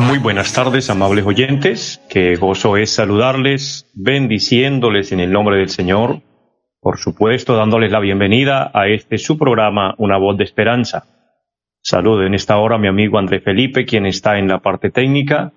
muy 0.00 0.18
buenas 0.18 0.52
tardes, 0.52 0.90
amables 0.90 1.26
oyentes. 1.26 2.00
Qué 2.08 2.36
gozo 2.36 2.76
es 2.76 2.90
saludarles, 2.90 3.90
bendiciéndoles 3.94 5.12
en 5.12 5.20
el 5.20 5.32
nombre 5.32 5.56
del 5.58 5.68
Señor. 5.68 6.22
Por 6.80 6.98
supuesto, 6.98 7.56
dándoles 7.56 7.90
la 7.90 8.00
bienvenida 8.00 8.70
a 8.72 8.88
este 8.88 9.18
su 9.18 9.36
programa, 9.36 9.94
Una 9.98 10.18
voz 10.18 10.38
de 10.38 10.44
esperanza. 10.44 11.04
Saludo 11.82 12.24
en 12.24 12.34
esta 12.34 12.58
hora 12.58 12.76
a 12.76 12.78
mi 12.78 12.88
amigo 12.88 13.18
André 13.18 13.40
Felipe, 13.40 13.84
quien 13.84 14.06
está 14.06 14.38
en 14.38 14.48
la 14.48 14.60
parte 14.60 14.90
técnica, 14.90 15.52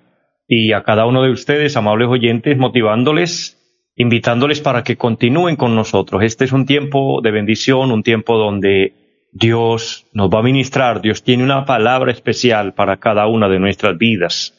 y 0.48 0.74
a 0.74 0.84
cada 0.84 1.06
uno 1.06 1.24
de 1.24 1.32
ustedes, 1.32 1.78
amables 1.78 2.08
oyentes, 2.10 2.58
motivándoles, 2.58 3.58
invitándoles 3.96 4.62
para 4.62 4.84
que 4.84 4.98
continúen 4.98 5.56
con 5.56 5.76
nosotros. 5.76 6.24
Este 6.24 6.46
es 6.46 6.52
un 6.52 6.66
tiempo 6.66 7.22
de 7.22 7.32
bendición, 7.32 7.92
un 7.92 8.04
tiempo 8.04 8.38
donde 8.38 9.01
Dios 9.32 10.06
nos 10.14 10.30
va 10.30 10.40
a 10.40 10.44
ministrar, 10.44 11.02
Dios 11.02 11.24
tiene 11.24 11.44
una 11.44 11.66
palabra 11.66 12.12
especial 12.12 12.74
para 12.74 12.98
cada 12.98 13.28
una 13.28 13.48
de 13.48 13.60
nuestras 13.60 13.98
vidas. 13.98 14.54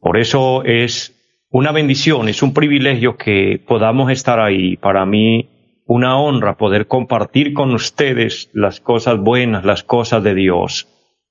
Por 0.00 0.18
eso 0.18 0.64
es 0.64 1.14
una 1.48 1.72
bendición, 1.72 2.28
es 2.28 2.42
un 2.42 2.52
privilegio 2.52 3.16
que 3.16 3.58
podamos 3.66 4.10
estar 4.10 4.38
ahí. 4.38 4.76
Para 4.76 5.06
mí, 5.06 5.48
una 5.86 6.18
honra 6.18 6.56
poder 6.56 6.86
compartir 6.86 7.54
con 7.54 7.72
ustedes 7.74 8.50
las 8.52 8.80
cosas 8.80 9.18
buenas, 9.18 9.64
las 9.64 9.82
cosas 9.82 10.22
de 10.22 10.34
Dios, 10.34 10.88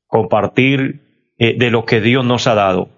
compartir 0.08 1.02
eh, 1.38 1.56
de 1.58 1.70
lo 1.70 1.86
que 1.86 2.02
Dios 2.02 2.25
nos 2.25 2.47
ha 2.47 2.56
dado, 2.56 2.90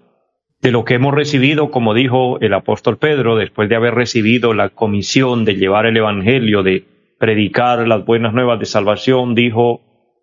de 0.62 0.70
lo 0.70 0.84
que 0.84 0.94
hemos 0.94 1.14
recibido, 1.14 1.70
como 1.70 1.92
dijo 1.92 2.40
el 2.40 2.54
apóstol 2.54 2.96
Pedro, 2.96 3.36
después 3.36 3.68
de 3.68 3.76
haber 3.76 3.94
recibido 3.94 4.54
la 4.54 4.70
comisión 4.70 5.44
de 5.44 5.56
llevar 5.56 5.84
el 5.84 5.96
Evangelio, 5.98 6.62
de 6.62 6.84
predicar 7.18 7.86
las 7.86 8.04
buenas 8.04 8.34
nuevas 8.34 8.58
de 8.58 8.66
salvación, 8.66 9.34
dijo, 9.34 9.80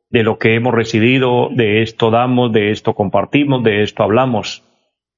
de 0.09 0.23
lo 0.23 0.37
que 0.37 0.55
hemos 0.55 0.73
recibido, 0.73 1.49
de 1.51 1.81
esto 1.81 2.11
damos, 2.11 2.51
de 2.51 2.71
esto 2.71 2.93
compartimos, 2.93 3.63
de 3.63 3.81
esto 3.81 4.03
hablamos. 4.03 4.63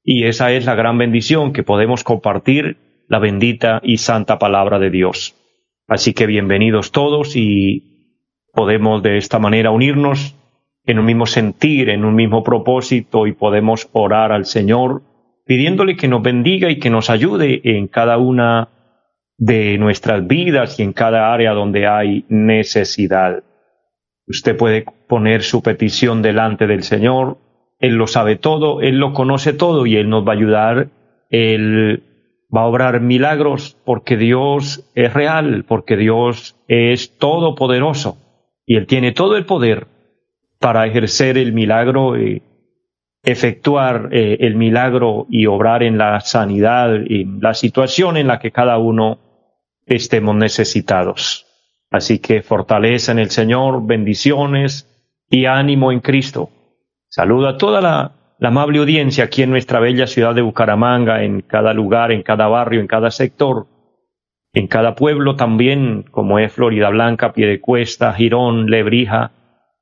Y 0.04 0.26
esa 0.26 0.52
es 0.52 0.66
la 0.66 0.76
gran 0.76 0.98
bendición 0.98 1.52
que 1.52 1.64
podemos 1.64 2.04
compartir 2.04 2.78
la 3.08 3.20
bendita 3.20 3.82
y 3.84 3.98
santa 3.98 4.40
palabra 4.40 4.80
de 4.80 4.90
Dios. 4.90 5.36
Así 5.88 6.14
que 6.14 6.26
bienvenidos 6.26 6.92
todos 6.92 7.36
y 7.36 8.14
podemos 8.54 9.04
de 9.04 9.18
esta 9.18 9.38
manera 9.38 9.72
unirnos 9.72 10.36
en 10.86 11.00
un 11.00 11.06
mismo 11.06 11.26
sentir, 11.26 11.90
en 11.90 12.06
un 12.06 12.16
mismo 12.16 12.44
propósito 12.44 13.28
y 13.28 13.34
podemos 13.34 13.90
orar 13.92 14.32
al 14.32 14.46
Señor 14.46 15.02
pidiéndole 15.46 15.96
que 15.96 16.08
nos 16.08 16.22
bendiga 16.22 16.70
y 16.70 16.80
que 16.80 16.90
nos 16.90 17.10
ayude 17.10 17.62
en 17.64 17.88
cada 17.88 18.18
una 18.18 18.70
de 19.38 19.78
nuestras 19.78 20.26
vidas 20.28 20.80
y 20.80 20.84
en 20.84 20.94
cada 20.94 21.34
área 21.34 21.54
donde 21.54 21.88
hay 21.88 22.26
necesidad. 22.30 23.44
Usted 24.28 24.58
puede 24.58 24.86
poner 25.08 25.44
su 25.44 25.62
petición 25.62 26.22
delante 26.22 26.68
del 26.68 26.84
Señor, 26.84 27.38
Él 27.80 27.96
lo 27.96 28.08
sabe 28.08 28.38
todo, 28.38 28.82
Él 28.82 28.98
lo 28.98 29.14
conoce 29.14 29.54
todo 29.54 29.86
y 29.86 29.98
Él 29.98 30.10
nos 30.10 30.26
va 30.26 30.32
a 30.32 30.36
ayudar, 30.36 30.88
Él 31.30 32.04
va 32.56 32.62
a 32.62 32.68
obrar 32.68 33.02
milagros 33.02 33.78
porque 33.86 34.18
Dios 34.18 34.90
es 34.96 35.14
real, 35.14 35.66
porque 35.68 35.98
Dios 35.98 36.56
es 36.68 37.18
todopoderoso 37.18 38.18
y 38.66 38.78
Él 38.78 38.88
tiene 38.88 39.12
todo 39.12 39.38
el 39.38 39.46
poder 39.46 39.88
para 40.60 40.88
ejercer 40.88 41.38
el 41.38 41.54
milagro 41.54 42.20
y 42.20 42.42
efectuar 43.26 44.10
eh, 44.12 44.38
el 44.42 44.56
milagro 44.56 45.26
y 45.30 45.48
obrar 45.48 45.84
en 45.84 45.98
la 45.98 46.22
sanidad 46.22 46.94
y 47.06 47.26
la 47.26 47.54
situación 47.54 48.18
en 48.18 48.28
la 48.28 48.40
que 48.40 48.52
cada 48.52 48.78
uno 48.78 49.20
estemos 49.86 50.36
necesitados. 50.36 51.46
Así 51.92 52.20
que 52.20 52.42
fortaleza 52.42 53.12
en 53.12 53.20
el 53.20 53.30
Señor, 53.30 53.86
bendiciones 53.86 54.90
y 55.30 55.46
ánimo 55.46 55.92
en 55.92 56.00
Cristo. 56.00 56.50
Saluda 57.08 57.52
a 57.52 57.58
toda 57.58 57.82
la, 57.82 58.12
amable 58.42 58.80
audiencia 58.80 59.24
aquí 59.24 59.44
en 59.44 59.52
nuestra 59.52 59.80
bella 59.80 60.08
ciudad 60.08 60.36
de 60.36 60.42
Bucaramanga, 60.42 61.24
en 61.24 61.42
cada 61.42 61.74
lugar, 61.74 62.12
en 62.12 62.22
cada 62.22 62.48
barrio, 62.48 62.82
en 62.82 62.88
cada 62.88 63.12
sector, 63.12 63.68
en 64.54 64.68
cada 64.68 64.96
pueblo 64.96 65.36
también, 65.36 66.04
como 66.12 66.40
es 66.40 66.52
Florida 66.52 66.90
Blanca, 66.90 67.34
Piedecuesta, 67.34 68.14
Girón, 68.14 68.70
Lebrija, 68.70 69.32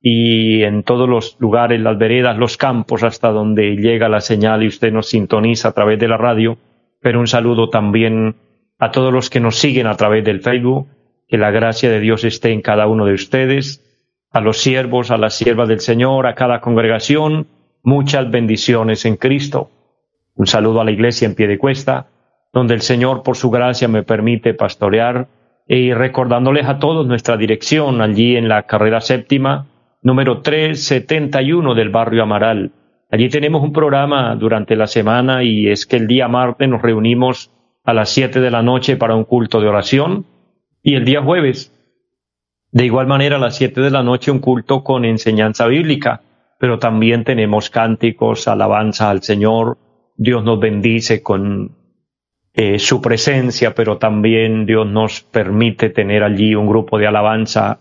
y 0.06 0.64
en 0.64 0.82
todos 0.82 1.08
los 1.08 1.38
lugares, 1.40 1.80
las 1.80 1.96
veredas, 1.96 2.36
los 2.36 2.58
campos, 2.58 3.02
hasta 3.02 3.30
donde 3.30 3.74
llega 3.76 4.10
la 4.10 4.20
señal 4.20 4.62
y 4.62 4.66
usted 4.66 4.92
nos 4.92 5.08
sintoniza 5.08 5.68
a 5.68 5.72
través 5.72 5.98
de 5.98 6.08
la 6.08 6.18
radio. 6.18 6.58
Pero 7.00 7.20
un 7.20 7.26
saludo 7.26 7.70
también 7.70 8.36
a 8.78 8.90
todos 8.90 9.14
los 9.14 9.30
que 9.30 9.40
nos 9.40 9.56
siguen 9.56 9.86
a 9.86 9.96
través 9.96 10.22
del 10.22 10.42
Facebook, 10.42 10.88
que 11.26 11.38
la 11.38 11.50
gracia 11.50 11.88
de 11.88 12.00
Dios 12.00 12.22
esté 12.24 12.52
en 12.52 12.60
cada 12.60 12.86
uno 12.86 13.06
de 13.06 13.14
ustedes, 13.14 13.82
a 14.30 14.42
los 14.42 14.58
siervos, 14.58 15.10
a 15.10 15.16
las 15.16 15.38
siervas 15.38 15.68
del 15.68 15.80
Señor, 15.80 16.26
a 16.26 16.34
cada 16.34 16.60
congregación, 16.60 17.46
muchas 17.82 18.30
bendiciones 18.30 19.06
en 19.06 19.16
Cristo. 19.16 19.70
Un 20.34 20.46
saludo 20.46 20.82
a 20.82 20.84
la 20.84 20.90
iglesia 20.90 21.24
en 21.24 21.34
pie 21.34 21.48
de 21.48 21.56
cuesta, 21.56 22.08
donde 22.52 22.74
el 22.74 22.82
Señor 22.82 23.22
por 23.22 23.38
su 23.38 23.50
gracia 23.50 23.88
me 23.88 24.02
permite 24.02 24.52
pastorear 24.52 25.28
y 25.66 25.94
recordándoles 25.94 26.66
a 26.66 26.78
todos 26.78 27.06
nuestra 27.06 27.38
dirección 27.38 28.02
allí 28.02 28.36
en 28.36 28.50
la 28.50 28.64
carrera 28.64 29.00
séptima, 29.00 29.68
número 30.04 30.42
371 30.42 31.74
del 31.74 31.88
barrio 31.88 32.22
Amaral. 32.22 32.72
Allí 33.10 33.28
tenemos 33.30 33.62
un 33.62 33.72
programa 33.72 34.36
durante 34.36 34.76
la 34.76 34.86
semana 34.86 35.42
y 35.42 35.68
es 35.68 35.86
que 35.86 35.96
el 35.96 36.06
día 36.06 36.28
martes 36.28 36.68
nos 36.68 36.82
reunimos 36.82 37.50
a 37.84 37.94
las 37.94 38.10
siete 38.10 38.40
de 38.40 38.50
la 38.50 38.62
noche 38.62 38.96
para 38.96 39.16
un 39.16 39.24
culto 39.24 39.60
de 39.60 39.68
oración 39.68 40.26
y 40.82 40.94
el 40.94 41.06
día 41.06 41.22
jueves, 41.22 41.72
de 42.70 42.84
igual 42.84 43.06
manera 43.06 43.36
a 43.36 43.38
las 43.38 43.56
siete 43.56 43.80
de 43.80 43.90
la 43.90 44.02
noche 44.02 44.30
un 44.30 44.40
culto 44.40 44.84
con 44.84 45.06
enseñanza 45.06 45.66
bíblica, 45.66 46.20
pero 46.58 46.78
también 46.78 47.24
tenemos 47.24 47.70
cánticos, 47.70 48.46
alabanza 48.46 49.08
al 49.08 49.22
Señor, 49.22 49.78
Dios 50.16 50.44
nos 50.44 50.60
bendice 50.60 51.22
con 51.22 51.76
eh, 52.52 52.78
su 52.78 53.00
presencia, 53.00 53.74
pero 53.74 53.96
también 53.96 54.66
Dios 54.66 54.86
nos 54.86 55.22
permite 55.22 55.88
tener 55.88 56.22
allí 56.22 56.54
un 56.54 56.66
grupo 56.68 56.98
de 56.98 57.06
alabanza 57.06 57.78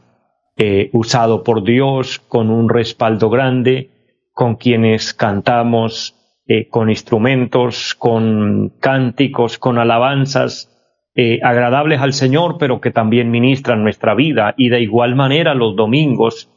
eh, 0.56 0.91
usado 0.94 1.44
por 1.44 1.64
Dios 1.64 2.19
con 2.19 2.52
un 2.52 2.69
respaldo 2.69 3.31
grande, 3.31 3.90
con 4.34 4.56
quienes 4.56 5.16
cantamos 5.16 6.16
eh, 6.47 6.68
con 6.69 6.91
instrumentos, 6.91 7.96
con 7.96 8.72
cánticos, 8.80 9.58
con 9.58 9.80
alabanzas 9.80 10.69
eh, 11.16 11.40
agradables 11.42 12.02
al 12.02 12.13
Señor, 12.13 12.58
pero 12.59 12.81
que 12.81 12.92
también 12.92 13.31
ministran 13.31 13.81
nuestra 13.81 14.13
vida. 14.13 14.53
Y 14.56 14.69
de 14.69 14.81
igual 14.81 15.16
manera 15.16 15.56
los 15.56 15.75
domingos 15.75 16.50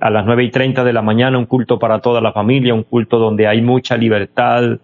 a 0.00 0.10
las 0.10 0.26
nueve 0.26 0.44
y 0.44 0.50
treinta 0.50 0.84
de 0.84 0.92
la 0.92 1.00
mañana 1.00 1.38
un 1.38 1.46
culto 1.46 1.78
para 1.78 2.00
toda 2.00 2.20
la 2.20 2.34
familia, 2.34 2.74
un 2.74 2.82
culto 2.82 3.18
donde 3.18 3.46
hay 3.46 3.62
mucha 3.62 3.96
libertad 3.96 4.78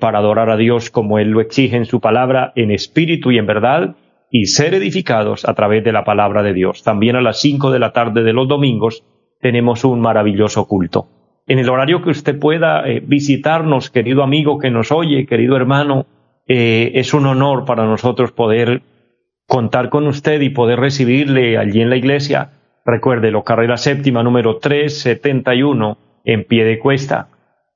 para 0.00 0.18
adorar 0.20 0.50
a 0.50 0.56
Dios 0.56 0.88
como 0.88 1.18
Él 1.18 1.30
lo 1.30 1.40
exige 1.40 1.76
en 1.76 1.84
su 1.84 2.00
palabra, 2.00 2.52
en 2.54 2.70
espíritu 2.70 3.32
y 3.32 3.38
en 3.38 3.46
verdad, 3.46 3.96
y 4.30 4.46
ser 4.46 4.74
edificados 4.74 5.48
a 5.48 5.54
través 5.54 5.84
de 5.84 5.92
la 5.92 6.04
palabra 6.04 6.42
de 6.42 6.52
Dios. 6.52 6.82
También 6.82 7.16
a 7.16 7.22
las 7.22 7.40
cinco 7.40 7.70
de 7.70 7.78
la 7.78 7.92
tarde 7.92 8.22
de 8.22 8.32
los 8.32 8.48
domingos 8.48 9.04
tenemos 9.40 9.84
un 9.84 10.00
maravilloso 10.00 10.66
culto 10.66 11.08
en 11.48 11.58
el 11.58 11.68
horario 11.70 12.02
que 12.02 12.10
usted 12.10 12.38
pueda 12.38 12.86
eh, 12.86 13.02
visitarnos, 13.04 13.90
querido 13.90 14.22
amigo 14.22 14.58
que 14.58 14.70
nos 14.70 14.92
oye, 14.92 15.26
querido 15.26 15.56
hermano. 15.56 16.06
Eh, 16.46 16.92
es 16.94 17.14
un 17.14 17.26
honor 17.26 17.64
para 17.64 17.84
nosotros 17.84 18.32
poder 18.32 18.82
contar 19.46 19.88
con 19.88 20.06
usted 20.06 20.40
y 20.42 20.50
poder 20.50 20.78
recibirle 20.78 21.56
allí 21.56 21.80
en 21.80 21.90
la 21.90 21.96
iglesia. 21.96 22.50
Recuérdelo, 22.84 23.44
carrera 23.44 23.78
séptima 23.78 24.22
número 24.22 24.58
371 24.58 25.98
en 26.24 26.44
pie 26.44 26.64
de 26.64 26.78
cuesta, 26.78 27.28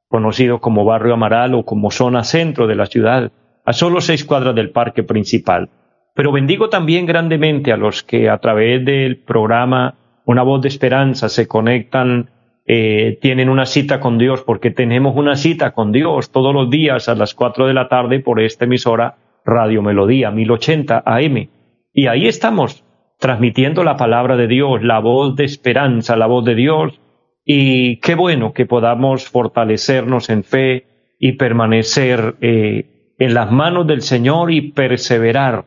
conocido 0.09 0.61
como 0.61 0.85
Barrio 0.85 1.15
Amaral 1.15 1.55
o 1.55 1.65
como 1.65 1.91
zona 1.91 2.25
centro 2.25 2.67
de 2.67 2.75
la 2.75 2.87
ciudad, 2.87 3.32
a 3.65 3.73
solo 3.73 4.03
seis 4.03 4.25
cuadras 4.25 4.55
del 4.55 4.71
parque 4.71 5.03
principal. 5.03 5.71
Pero 6.14 6.32
bendigo 6.32 6.69
también 6.69 7.06
grandemente 7.06 7.73
a 7.73 7.76
los 7.76 8.03
que 8.03 8.29
a 8.29 8.38
través 8.38 8.85
del 8.85 9.19
programa 9.19 9.94
Una 10.25 10.43
voz 10.43 10.62
de 10.62 10.69
esperanza 10.69 11.29
se 11.29 11.49
conectan 11.49 12.31
eh, 12.64 13.19
tienen 13.20 13.49
una 13.49 13.67
cita 13.67 13.99
con 13.99 14.19
Dios, 14.19 14.43
porque 14.43 14.70
tenemos 14.70 15.17
una 15.17 15.35
cita 15.35 15.73
con 15.73 15.91
Dios 15.91 16.31
todos 16.31 16.55
los 16.55 16.70
días 16.70 17.09
a 17.09 17.14
las 17.14 17.35
cuatro 17.35 17.67
de 17.67 17.75
la 17.75 17.88
tarde 17.88 18.20
por 18.20 18.41
esta 18.41 18.67
emisora 18.67 19.17
Radio 19.44 19.82
Melodía 19.82 20.31
1080 20.31 21.03
AM. 21.05 21.49
Y 21.93 22.06
ahí 22.06 22.29
estamos, 22.29 22.85
transmitiendo 23.19 23.82
la 23.82 23.97
palabra 23.97 24.37
de 24.37 24.47
Dios, 24.47 24.82
la 24.82 25.00
voz 25.00 25.35
de 25.35 25.44
esperanza, 25.44 26.17
la 26.17 26.26
voz 26.26 26.44
de 26.44 26.55
Dios, 26.55 27.00
y 27.44 27.97
qué 27.97 28.15
bueno 28.15 28.53
que 28.53 28.67
podamos 28.67 29.29
fortalecernos 29.29 30.31
en 30.31 30.44
fe 30.44 30.87
y 31.19 31.32
permanecer 31.32 32.37
eh, 32.41 33.15
en 33.19 33.35
las 33.35 33.50
manos 33.50 33.87
del 33.88 34.03
Señor 34.03 34.53
y 34.53 34.70
perseverar, 34.73 35.65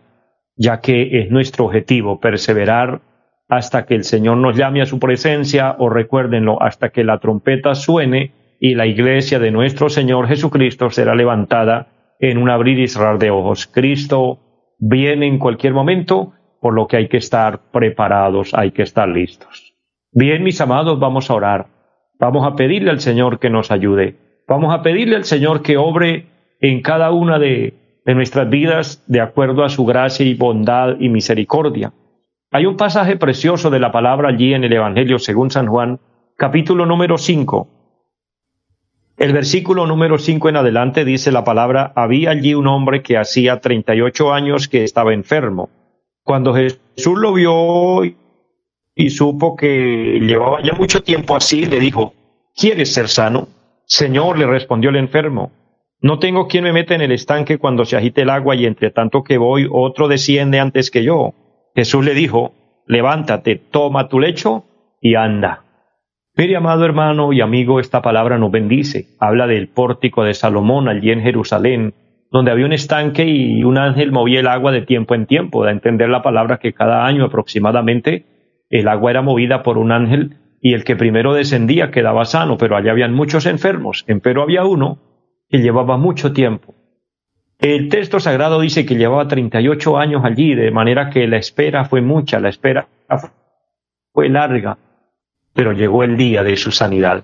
ya 0.56 0.80
que 0.81 1.19
es 1.19 1.31
nuestro 1.31 1.66
objetivo, 1.66 2.19
perseverar 2.19 3.02
hasta 3.48 3.86
que 3.86 3.96
el 3.96 4.04
Señor 4.04 4.38
nos 4.38 4.57
llame 4.57 4.81
a 4.81 4.86
su 4.86 5.00
presencia 5.00 5.75
o 5.78 5.90
recuérdenlo, 5.90 6.62
hasta 6.62 6.90
que 6.90 7.04
la 7.04 7.19
trompeta 7.19 7.75
suene 7.75 8.31
y 8.60 8.75
la 8.75 8.88
iglesia 8.88 9.40
de 9.40 9.52
nuestro 9.52 9.90
Señor 9.90 10.28
Jesucristo 10.28 10.90
será 10.90 11.13
levantada 11.16 11.88
en 12.19 12.38
un 12.38 12.50
abrir 12.50 12.80
y 12.80 12.88
cerrar 12.88 13.19
de 13.19 13.30
ojos. 13.30 13.68
Cristo 13.68 14.40
viene 14.80 15.28
en 15.28 15.38
cualquier 15.38 15.74
momento, 15.74 16.34
por 16.62 16.74
lo 16.74 16.88
que 16.88 16.98
hay 16.98 17.08
que 17.08 17.18
estar 17.18 17.72
preparados, 17.72 18.54
hay 18.54 18.72
que 18.72 18.81
estar 18.81 19.08
listos. 19.08 19.75
Bien, 20.12 20.44
mis 20.44 20.60
amados, 20.62 21.00
vamos 21.00 21.30
a 21.30 21.36
orar. 21.36 21.68
Vamos 22.18 22.48
a 22.48 22.56
pedirle 22.56 22.90
al 22.90 23.01
Señor 23.01 23.40
que 23.40 23.50
nos 23.50 23.69
ayude. 23.69 24.16
Vamos 24.48 24.74
a 24.74 24.81
pedirle 24.81 25.18
al 25.18 25.25
Señor 25.25 25.62
que 25.62 25.78
obre 25.78 26.28
en 26.62 26.81
cada 26.81 27.12
una 27.12 27.38
de, 27.38 27.74
de 28.06 28.16
nuestras 28.16 28.50
vidas 28.50 29.04
de 29.07 29.19
acuerdo 29.19 29.66
a 29.66 29.69
su 29.69 29.84
gracia 29.84 30.25
y 30.25 30.36
bondad 30.36 31.00
y 31.00 31.10
misericordia. 31.10 31.92
Hay 32.52 32.68
un 32.68 32.78
pasaje 32.78 33.18
precioso 33.18 33.69
de 33.69 33.80
la 33.80 33.92
palabra 33.92 34.30
allí 34.30 34.54
en 34.54 34.63
el 34.63 34.74
Evangelio 34.74 35.18
según 35.18 35.50
San 35.50 35.68
Juan, 35.68 36.00
capítulo 36.38 36.86
número 36.86 37.18
5. 37.18 37.68
El 39.18 39.34
versículo 39.34 39.88
número 39.88 40.19
5 40.19 40.50
en 40.50 40.57
adelante 40.57 41.04
dice 41.04 41.31
la 41.31 41.44
palabra, 41.44 41.94
había 41.96 42.31
allí 42.31 42.54
un 42.54 42.68
hombre 42.68 43.02
que 43.02 43.18
hacía 43.18 43.60
38 43.60 44.34
años 44.34 44.68
que 44.68 44.84
estaba 44.84 45.13
enfermo. 45.13 45.69
Cuando 46.24 46.54
Jesús 46.54 47.18
lo 47.18 47.34
vio 47.34 48.04
y 48.04 49.10
supo 49.10 49.56
que 49.56 50.19
llevaba 50.22 50.62
ya 50.62 50.74
mucho 50.74 51.01
tiempo 51.01 51.36
así, 51.36 51.66
le 51.66 51.80
dijo, 51.80 52.13
¿quieres 52.56 52.94
ser 52.94 53.08
sano? 53.08 53.48
Señor, 53.86 54.38
le 54.38 54.48
respondió 54.48 54.90
el 54.90 54.98
enfermo, 54.98 55.51
no 56.06 56.19
tengo 56.19 56.48
quien 56.48 56.66
me 56.66 56.72
meta 56.72 56.94
en 56.94 57.02
el 57.02 57.12
estanque 57.12 57.57
cuando 57.57 57.84
se 57.84 57.98
agite 57.98 58.22
el 58.22 58.30
agua 58.30 58.56
y 58.56 58.68
entre 58.68 58.92
tanto 58.92 59.24
que 59.24 59.40
voy 59.40 59.68
otro 59.72 60.07
desciende 60.07 60.60
antes 60.60 60.92
que 60.92 61.04
yo. 61.04 61.34
Jesús 61.74 62.06
le 62.06 62.13
dijo, 62.13 62.54
levántate, 62.86 63.56
toma 63.56 64.07
tu 64.07 64.19
lecho 64.19 64.66
y 65.02 65.16
anda. 65.16 65.63
Mire, 66.38 66.57
amado 66.57 66.86
hermano 66.86 67.34
y 67.34 67.42
amigo, 67.42 67.80
esta 67.80 68.04
palabra 68.04 68.38
nos 68.38 68.52
bendice. 68.52 69.07
Habla 69.19 69.48
del 69.48 69.68
pórtico 69.68 70.24
de 70.24 70.36
Salomón 70.36 70.90
allí 70.90 71.10
en 71.10 71.22
Jerusalén, 71.22 71.96
donde 72.30 72.51
había 72.51 72.68
un 72.68 72.74
estanque 72.74 73.25
y 73.25 73.63
un 73.63 73.80
ángel 73.80 74.12
movía 74.12 74.42
el 74.42 74.48
agua 74.48 74.72
de 74.72 74.84
tiempo 74.84 75.16
en 75.16 75.25
tiempo. 75.25 75.63
Da 75.63 75.69
a 75.69 75.74
entender 75.74 76.10
la 76.10 76.22
palabra 76.22 76.60
que 76.60 76.74
cada 76.74 77.08
año 77.08 77.25
aproximadamente 77.25 78.28
el 78.69 78.88
agua 78.90 79.10
era 79.10 79.24
movida 79.24 79.63
por 79.63 79.80
un 79.80 79.92
ángel 79.92 80.38
y 80.62 80.75
el 80.75 80.84
que 80.84 80.96
primero 80.96 81.34
descendía 81.34 81.90
quedaba 81.90 82.25
sano, 82.25 82.58
pero 82.60 82.78
allá 82.78 82.92
habían 82.92 83.16
muchos 83.16 83.48
enfermos, 83.48 84.04
empero 84.08 84.44
había 84.44 84.66
uno 84.66 85.00
que 85.50 85.59
llevaba 85.59 85.97
mucho 85.97 86.33
tiempo. 86.33 86.74
El 87.59 87.89
texto 87.89 88.19
sagrado 88.19 88.59
dice 88.59 88.86
que 88.86 88.95
llevaba 88.95 89.27
38 89.27 89.97
años 89.97 90.24
allí, 90.25 90.56
de 90.56 90.71
manera 90.71 91.09
que 91.09 91.27
la 91.27 91.38
espera 91.38 91.86
fue 91.86 92.01
mucha, 92.01 92.39
la 92.39 92.50
espera 92.50 92.88
fue 94.12 94.30
larga, 94.30 94.77
pero 95.53 95.71
llegó 95.71 96.03
el 96.03 96.18
día 96.18 96.44
de 96.44 96.57
su 96.57 96.71
sanidad. 96.71 97.24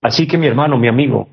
Así 0.00 0.28
que 0.28 0.38
mi 0.38 0.46
hermano, 0.46 0.78
mi 0.78 0.88
amigo, 0.88 1.28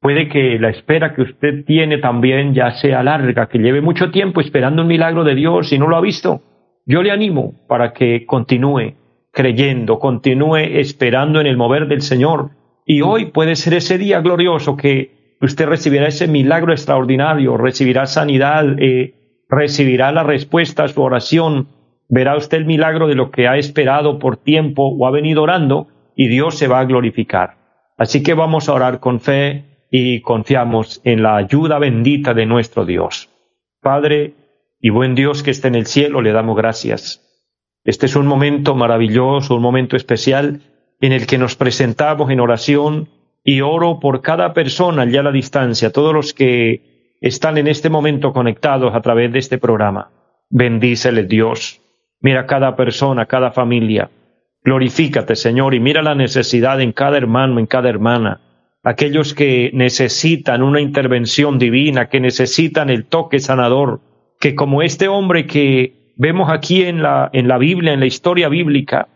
puede 0.00 0.28
que 0.28 0.58
la 0.58 0.70
espera 0.70 1.14
que 1.14 1.22
usted 1.22 1.64
tiene 1.64 1.98
también 1.98 2.54
ya 2.54 2.72
sea 2.72 3.02
larga, 3.02 3.48
que 3.48 3.58
lleve 3.58 3.80
mucho 3.80 4.10
tiempo 4.10 4.40
esperando 4.40 4.82
un 4.82 4.88
milagro 4.88 5.24
de 5.24 5.34
Dios 5.34 5.72
y 5.72 5.78
no 5.78 5.88
lo 5.88 5.96
ha 5.96 6.00
visto. 6.00 6.42
Yo 6.84 7.02
le 7.02 7.10
animo 7.10 7.54
para 7.66 7.92
que 7.92 8.26
continúe 8.26 8.94
creyendo, 9.32 9.98
continúe 9.98 10.56
esperando 10.56 11.40
en 11.40 11.46
el 11.46 11.56
mover 11.56 11.86
del 11.88 12.02
Señor. 12.02 12.50
Y 12.84 13.02
hoy 13.02 13.26
puede 13.26 13.56
ser 13.56 13.74
ese 13.74 13.96
día 13.96 14.20
glorioso 14.20 14.76
que 14.76 15.19
usted 15.40 15.66
recibirá 15.66 16.08
ese 16.08 16.28
milagro 16.28 16.72
extraordinario, 16.72 17.56
recibirá 17.56 18.06
sanidad, 18.06 18.78
eh, 18.78 19.14
recibirá 19.48 20.12
la 20.12 20.22
respuesta 20.22 20.84
a 20.84 20.88
su 20.88 21.02
oración, 21.02 21.68
verá 22.08 22.36
usted 22.36 22.58
el 22.58 22.66
milagro 22.66 23.08
de 23.08 23.14
lo 23.14 23.30
que 23.30 23.48
ha 23.48 23.56
esperado 23.56 24.18
por 24.18 24.36
tiempo 24.36 24.88
o 24.88 25.06
ha 25.06 25.10
venido 25.10 25.42
orando 25.42 25.88
y 26.14 26.28
Dios 26.28 26.58
se 26.58 26.68
va 26.68 26.80
a 26.80 26.84
glorificar. 26.84 27.56
Así 27.96 28.22
que 28.22 28.34
vamos 28.34 28.68
a 28.68 28.74
orar 28.74 29.00
con 29.00 29.20
fe 29.20 29.86
y 29.90 30.20
confiamos 30.20 31.00
en 31.04 31.22
la 31.22 31.36
ayuda 31.36 31.78
bendita 31.78 32.34
de 32.34 32.46
nuestro 32.46 32.84
Dios. 32.84 33.28
Padre 33.80 34.34
y 34.80 34.90
buen 34.90 35.14
Dios 35.14 35.42
que 35.42 35.50
está 35.50 35.68
en 35.68 35.74
el 35.74 35.86
cielo, 35.86 36.22
le 36.22 36.32
damos 36.32 36.56
gracias. 36.56 37.26
Este 37.84 38.06
es 38.06 38.16
un 38.16 38.26
momento 38.26 38.74
maravilloso, 38.74 39.54
un 39.54 39.62
momento 39.62 39.96
especial 39.96 40.60
en 41.00 41.12
el 41.12 41.26
que 41.26 41.38
nos 41.38 41.56
presentamos 41.56 42.30
en 42.30 42.40
oración 42.40 43.08
y 43.44 43.60
oro 43.60 44.00
por 44.00 44.20
cada 44.20 44.52
persona 44.52 45.02
allá 45.02 45.20
a 45.20 45.24
la 45.24 45.32
distancia, 45.32 45.92
todos 45.92 46.14
los 46.14 46.34
que 46.34 47.16
están 47.20 47.58
en 47.58 47.68
este 47.68 47.90
momento 47.90 48.32
conectados 48.32 48.94
a 48.94 49.00
través 49.00 49.32
de 49.32 49.38
este 49.38 49.58
programa. 49.58 50.10
Bendícele 50.50 51.24
Dios. 51.24 51.80
Mira 52.20 52.46
cada 52.46 52.76
persona, 52.76 53.26
cada 53.26 53.50
familia. 53.50 54.10
Glorifícate, 54.62 55.36
Señor, 55.36 55.74
y 55.74 55.80
mira 55.80 56.02
la 56.02 56.14
necesidad 56.14 56.80
en 56.80 56.92
cada 56.92 57.16
hermano, 57.16 57.58
en 57.58 57.66
cada 57.66 57.88
hermana. 57.88 58.40
Aquellos 58.82 59.34
que 59.34 59.70
necesitan 59.72 60.62
una 60.62 60.80
intervención 60.80 61.58
divina, 61.58 62.08
que 62.08 62.20
necesitan 62.20 62.90
el 62.90 63.06
toque 63.06 63.38
sanador, 63.38 64.00
que 64.38 64.54
como 64.54 64.82
este 64.82 65.08
hombre 65.08 65.46
que 65.46 66.14
vemos 66.16 66.50
aquí 66.50 66.82
en 66.82 67.02
la, 67.02 67.30
en 67.32 67.48
la 67.48 67.58
Biblia, 67.58 67.92
en 67.92 68.00
la 68.00 68.06
historia 68.06 68.48
bíblica, 68.48 69.08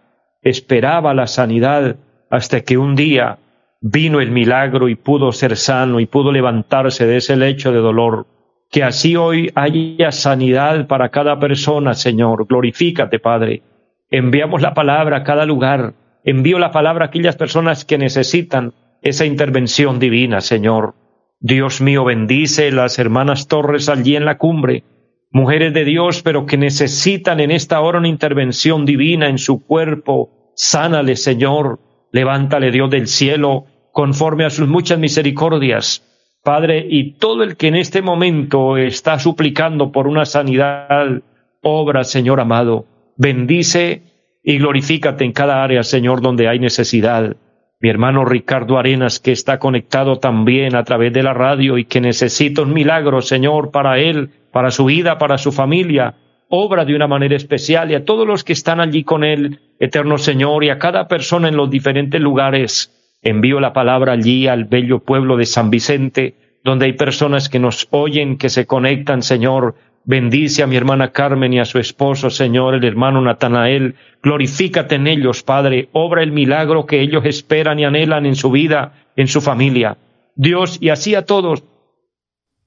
esperaba 0.43 1.15
la 1.15 1.27
sanidad 1.27 1.97
hasta 2.31 2.63
que 2.63 2.79
un 2.79 2.95
día 2.95 3.39
vino 3.87 4.23
el 4.23 4.31
milagro 4.31 4.89
y 4.89 4.95
pudo 4.95 5.31
ser 5.31 5.59
sano 5.59 6.01
y 6.01 6.07
pudo 6.07 6.33
levantarse 6.33 7.07
de 7.07 7.19
ese 7.19 7.37
lecho 7.37 7.71
de 7.71 7.81
dolor. 7.81 8.27
Que 8.71 8.83
así 8.83 9.15
hoy 9.15 9.53
haya 9.55 10.11
sanidad 10.11 10.87
para 10.87 11.11
cada 11.11 11.39
persona, 11.39 11.93
Señor. 11.93 12.47
Glorifícate, 12.47 13.19
Padre. 13.19 13.63
Enviamos 14.11 14.63
la 14.63 14.73
palabra 14.73 15.19
a 15.19 15.23
cada 15.23 15.45
lugar. 15.45 15.93
Envío 16.25 16.59
la 16.59 16.73
palabra 16.73 17.05
a 17.05 17.09
aquellas 17.09 17.37
personas 17.37 17.85
que 17.85 17.99
necesitan 17.99 18.73
esa 19.03 19.27
intervención 19.27 19.99
divina, 19.99 20.41
Señor. 20.41 20.95
Dios 21.39 21.83
mío, 21.83 22.05
bendice 22.05 22.73
las 22.73 22.99
hermanas 22.99 23.49
Torres 23.49 23.91
allí 23.91 24.17
en 24.17 24.25
la 24.25 24.39
cumbre, 24.39 24.83
mujeres 25.31 25.75
de 25.75 25.85
Dios, 25.85 26.23
pero 26.23 26.47
que 26.47 26.57
necesitan 26.57 27.39
en 27.39 27.51
esta 27.51 27.83
hora 27.83 27.99
una 27.99 28.09
intervención 28.09 28.87
divina 28.87 29.29
en 29.29 29.37
su 29.37 29.63
cuerpo. 29.63 30.53
Sánale, 30.55 31.17
Señor. 31.17 31.81
Levántale, 32.13 32.71
Dios 32.71 32.89
del 32.91 33.09
cielo, 33.09 33.67
conforme 33.95 34.45
a 34.45 34.51
sus 34.51 34.67
muchas 34.67 34.99
misericordias. 34.99 36.03
Padre, 36.43 36.85
y 36.91 37.13
todo 37.13 37.45
el 37.45 37.57
que 37.57 37.69
en 37.69 37.77
este 37.77 38.03
momento 38.03 38.77
está 38.77 39.21
suplicando 39.21 39.93
por 39.93 40.09
una 40.09 40.27
sanidad, 40.27 41.23
obra, 41.63 42.03
Señor 42.03 42.41
amado, 42.41 42.87
bendice 43.17 44.03
y 44.43 44.59
glorifícate 44.59 45.25
en 45.25 45.33
cada 45.33 45.63
área, 45.63 45.85
Señor, 45.85 46.23
donde 46.23 46.49
hay 46.49 46.59
necesidad. 46.59 47.37
Mi 47.81 47.89
hermano 47.89 48.25
Ricardo 48.25 48.79
Arenas, 48.79 49.21
que 49.21 49.31
está 49.31 49.61
conectado 49.61 50.19
también 50.19 50.75
a 50.75 50.83
través 50.83 51.13
de 51.13 51.23
la 51.23 51.33
radio 51.33 51.79
y 51.79 51.85
que 51.85 52.01
necesita 52.01 52.63
un 52.63 52.73
milagro, 52.73 53.23
Señor, 53.23 53.71
para 53.71 54.01
él, 54.01 54.31
para 54.51 54.73
su 54.73 54.87
vida, 54.87 55.19
para 55.19 55.39
su 55.39 55.53
familia, 55.53 56.17
obra 56.49 56.85
de 56.85 56.97
una 56.97 57.07
manera 57.07 57.37
especial 57.37 57.93
y 57.93 57.95
a 57.95 58.05
todos 58.05 58.27
los 58.27 58.43
que 58.43 58.55
están 58.55 58.81
allí 58.81 59.05
con 59.05 59.23
él, 59.23 59.61
eterno 59.79 60.19
Señor, 60.19 60.65
y 60.65 60.71
a 60.71 60.79
cada 60.79 61.07
persona 61.07 61.47
en 61.47 61.57
los 61.57 61.71
diferentes 61.71 62.21
lugares. 62.21 62.91
Envío 63.25 63.59
la 63.59 63.73
palabra 63.73 64.13
allí 64.13 64.47
al 64.49 64.67
bello 64.67 64.99
pueblo 64.99 65.39
de 65.39 65.47
San 65.47 65.71
Vicente, 65.71 66.35
donde 66.63 66.85
hay 66.85 66.93
personas 66.93 67.49
que 67.49 67.59
nos 67.59 67.89
oyen, 67.91 68.37
que 68.37 68.51
se 68.51 68.67
conectan, 68.67 69.23
Señor. 69.23 69.77
Bendice 70.05 70.63
a 70.63 70.67
mi 70.67 70.77
hermana 70.77 71.11
Carmen 71.11 71.55
y 71.55 71.59
a 71.59 71.65
su 71.65 71.79
esposo, 71.79 72.29
Señor, 72.29 72.75
el 72.75 72.85
hermano 72.85 73.23
Natanael. 73.23 73.95
Glorifícate 74.23 74.97
en 74.97 75.07
ellos, 75.07 75.43
Padre. 75.43 75.89
Obra 75.93 76.23
el 76.23 76.33
milagro 76.33 76.85
que 76.85 77.01
ellos 77.01 77.25
esperan 77.25 77.79
y 77.79 77.87
anhelan 77.87 78.27
en 78.27 78.37
su 78.37 78.51
vida, 78.51 78.93
en 79.17 79.27
su 79.27 79.41
familia. 79.41 79.97
Dios, 80.37 80.77
y 80.83 80.91
así 80.91 81.15
a 81.15 81.25
todos. 81.25 81.65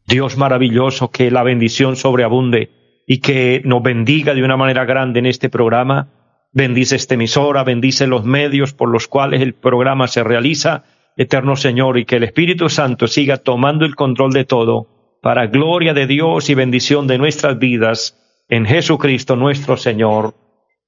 Dios 0.07 0.37
maravilloso, 0.37 1.11
que 1.11 1.29
la 1.29 1.43
bendición 1.43 1.95
sobreabunde 1.97 2.71
y 3.05 3.19
que 3.19 3.61
nos 3.63 3.83
bendiga 3.83 4.33
de 4.33 4.43
una 4.43 4.57
manera 4.57 4.85
grande 4.85 5.19
en 5.19 5.27
este 5.27 5.49
programa 5.49 6.07
Bendice 6.51 6.95
esta 6.95 7.15
emisora, 7.15 7.63
bendice 7.63 8.07
los 8.07 8.23
medios 8.23 8.73
por 8.73 8.89
los 8.89 9.07
cuales 9.07 9.41
el 9.41 9.53
programa 9.53 10.07
se 10.07 10.23
realiza, 10.23 10.83
eterno 11.15 11.55
Señor, 11.55 11.97
y 11.97 12.05
que 12.05 12.15
el 12.15 12.23
Espíritu 12.23 12.69
Santo 12.69 13.07
siga 13.07 13.37
tomando 13.37 13.85
el 13.85 13.95
control 13.95 14.31
de 14.31 14.45
todo, 14.45 14.87
para 15.21 15.47
gloria 15.47 15.93
de 15.93 16.07
Dios 16.07 16.49
y 16.49 16.55
bendición 16.55 17.07
de 17.07 17.17
nuestras 17.17 17.59
vidas, 17.59 18.17
en 18.49 18.65
Jesucristo 18.65 19.35
nuestro 19.35 19.77
Señor. 19.77 20.35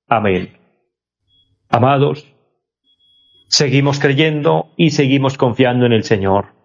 Amén. 0.07 0.57
Amados, 1.67 2.25
seguimos 3.47 3.99
creyendo 3.99 4.71
y 4.77 4.91
seguimos 4.91 5.37
confiando 5.37 5.85
en 5.85 5.93
el 5.93 6.03
Señor. 6.03 6.58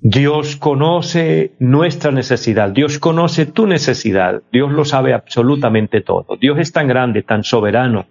Dios 0.00 0.56
conoce 0.56 1.52
nuestra 1.58 2.10
necesidad, 2.10 2.70
Dios 2.70 2.98
conoce 2.98 3.46
tu 3.46 3.66
necesidad, 3.66 4.42
Dios 4.52 4.70
lo 4.70 4.84
sabe 4.84 5.14
absolutamente 5.14 6.00
todo. 6.02 6.36
Dios 6.40 6.58
es 6.58 6.72
tan 6.72 6.86
grande, 6.86 7.22
tan 7.22 7.44
soberano, 7.44 8.06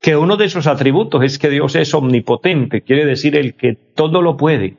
que 0.00 0.16
uno 0.16 0.36
de 0.36 0.48
sus 0.48 0.66
atributos 0.66 1.22
es 1.22 1.38
que 1.38 1.50
Dios 1.50 1.76
es 1.76 1.94
omnipotente, 1.94 2.82
quiere 2.82 3.04
decir 3.04 3.36
el 3.36 3.54
que 3.54 3.74
todo 3.74 4.22
lo 4.22 4.36
puede, 4.36 4.76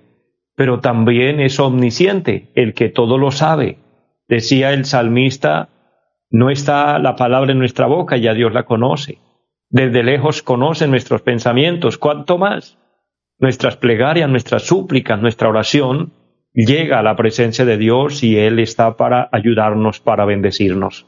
pero 0.56 0.80
también 0.80 1.40
es 1.40 1.60
omnisciente, 1.60 2.52
el 2.56 2.74
que 2.74 2.90
todo 2.90 3.18
lo 3.18 3.32
sabe. 3.32 3.78
Decía 4.28 4.74
el 4.74 4.86
salmista, 4.86 5.70
no 6.32 6.50
está 6.50 6.98
la 7.00 7.16
palabra 7.16 7.52
en 7.52 7.60
nuestra 7.60 7.86
boca, 7.86 8.18
ya 8.18 8.34
Dios 8.34 8.52
la 8.54 8.64
conoce. 8.64 9.20
Desde 9.70 10.04
lejos 10.04 10.42
conoce 10.42 10.88
nuestros 10.88 11.22
pensamientos, 11.22 11.98
¿cuánto 11.98 12.38
más? 12.38 12.78
Nuestras 13.38 13.76
plegarias, 13.76 14.30
nuestras 14.30 14.64
súplicas, 14.64 15.22
nuestra 15.22 15.50
oración 15.50 16.14
llega 16.54 17.00
a 17.00 17.04
la 17.04 17.18
presencia 17.18 17.66
de 17.66 17.78
Dios 17.78 18.24
y 18.24 18.38
Él 18.38 18.60
está 18.60 18.96
para 18.96 19.28
ayudarnos, 19.32 20.00
para 20.00 20.24
bendecirnos. 20.24 21.06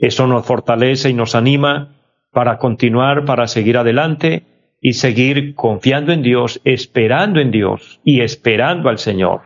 Eso 0.00 0.26
nos 0.26 0.44
fortalece 0.44 1.10
y 1.10 1.14
nos 1.14 1.34
anima 1.36 1.96
para 2.32 2.58
continuar, 2.58 3.24
para 3.24 3.46
seguir 3.46 3.76
adelante 3.78 4.42
y 4.80 4.94
seguir 4.94 5.54
confiando 5.54 6.12
en 6.12 6.22
Dios, 6.22 6.60
esperando 6.64 7.38
en 7.38 7.52
Dios 7.52 8.00
y 8.02 8.20
esperando 8.20 8.88
al 8.88 8.98
Señor. 8.98 9.42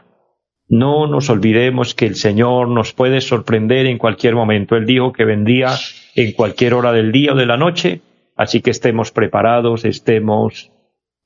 No 0.66 1.06
nos 1.06 1.28
olvidemos 1.28 1.94
que 1.94 2.06
el 2.06 2.14
Señor 2.14 2.68
nos 2.68 2.94
puede 2.94 3.20
sorprender 3.20 3.84
en 3.84 3.98
cualquier 3.98 4.34
momento. 4.34 4.76
Él 4.76 4.86
dijo 4.86 5.12
que 5.12 5.26
vendría 5.26 5.74
en 6.14 6.32
cualquier 6.32 6.72
hora 6.72 6.92
del 6.92 7.12
día 7.12 7.32
o 7.32 7.36
de 7.36 7.44
la 7.44 7.58
noche, 7.58 8.00
así 8.34 8.62
que 8.62 8.70
estemos 8.70 9.10
preparados, 9.10 9.84
estemos 9.84 10.70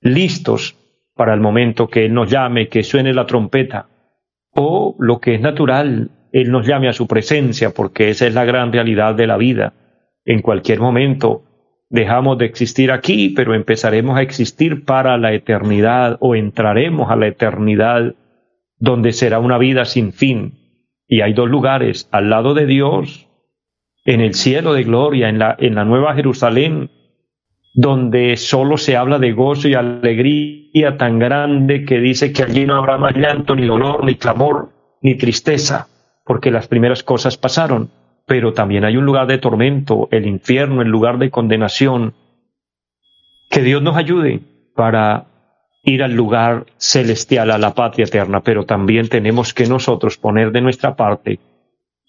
listos 0.00 0.74
para 1.18 1.34
el 1.34 1.40
momento 1.40 1.88
que 1.88 2.06
Él 2.06 2.14
nos 2.14 2.30
llame, 2.30 2.68
que 2.68 2.84
suene 2.84 3.12
la 3.12 3.26
trompeta, 3.26 3.88
o 4.54 4.94
lo 5.00 5.18
que 5.18 5.34
es 5.34 5.40
natural, 5.40 6.12
Él 6.32 6.52
nos 6.52 6.64
llame 6.64 6.88
a 6.88 6.92
su 6.92 7.08
presencia, 7.08 7.70
porque 7.74 8.10
esa 8.10 8.28
es 8.28 8.34
la 8.34 8.44
gran 8.44 8.72
realidad 8.72 9.16
de 9.16 9.26
la 9.26 9.36
vida. 9.36 9.72
En 10.24 10.42
cualquier 10.42 10.78
momento 10.78 11.42
dejamos 11.90 12.38
de 12.38 12.44
existir 12.44 12.92
aquí, 12.92 13.30
pero 13.30 13.54
empezaremos 13.54 14.16
a 14.16 14.22
existir 14.22 14.84
para 14.84 15.18
la 15.18 15.32
eternidad 15.32 16.18
o 16.20 16.36
entraremos 16.36 17.10
a 17.10 17.16
la 17.16 17.26
eternidad 17.26 18.14
donde 18.76 19.12
será 19.12 19.40
una 19.40 19.58
vida 19.58 19.86
sin 19.86 20.12
fin. 20.12 20.54
Y 21.08 21.22
hay 21.22 21.32
dos 21.32 21.50
lugares, 21.50 22.08
al 22.12 22.30
lado 22.30 22.54
de 22.54 22.66
Dios, 22.66 23.28
en 24.04 24.20
el 24.20 24.34
cielo 24.34 24.72
de 24.72 24.84
gloria, 24.84 25.28
en 25.28 25.40
la, 25.40 25.56
en 25.58 25.74
la 25.74 25.84
nueva 25.84 26.14
Jerusalén, 26.14 26.90
donde 27.74 28.36
solo 28.36 28.76
se 28.76 28.96
habla 28.96 29.18
de 29.18 29.32
gozo 29.32 29.68
y 29.68 29.74
alegría 29.74 30.96
tan 30.96 31.18
grande 31.18 31.84
que 31.84 31.98
dice 31.98 32.32
que 32.32 32.42
allí 32.42 32.66
no 32.66 32.76
habrá 32.76 32.98
más 32.98 33.14
llanto, 33.14 33.54
ni 33.54 33.66
dolor, 33.66 34.04
ni 34.04 34.16
clamor, 34.16 34.70
ni 35.02 35.16
tristeza, 35.16 35.88
porque 36.24 36.50
las 36.50 36.66
primeras 36.68 37.02
cosas 37.02 37.36
pasaron. 37.36 37.90
Pero 38.26 38.52
también 38.52 38.84
hay 38.84 38.96
un 38.96 39.06
lugar 39.06 39.26
de 39.26 39.38
tormento, 39.38 40.08
el 40.10 40.26
infierno, 40.26 40.82
el 40.82 40.88
lugar 40.88 41.18
de 41.18 41.30
condenación. 41.30 42.14
Que 43.48 43.62
Dios 43.62 43.82
nos 43.82 43.96
ayude 43.96 44.40
para 44.74 45.26
ir 45.82 46.02
al 46.02 46.12
lugar 46.12 46.66
celestial, 46.76 47.50
a 47.50 47.58
la 47.58 47.74
patria 47.74 48.04
eterna, 48.04 48.40
pero 48.40 48.66
también 48.66 49.08
tenemos 49.08 49.54
que 49.54 49.66
nosotros 49.66 50.18
poner 50.18 50.52
de 50.52 50.60
nuestra 50.60 50.96
parte 50.96 51.40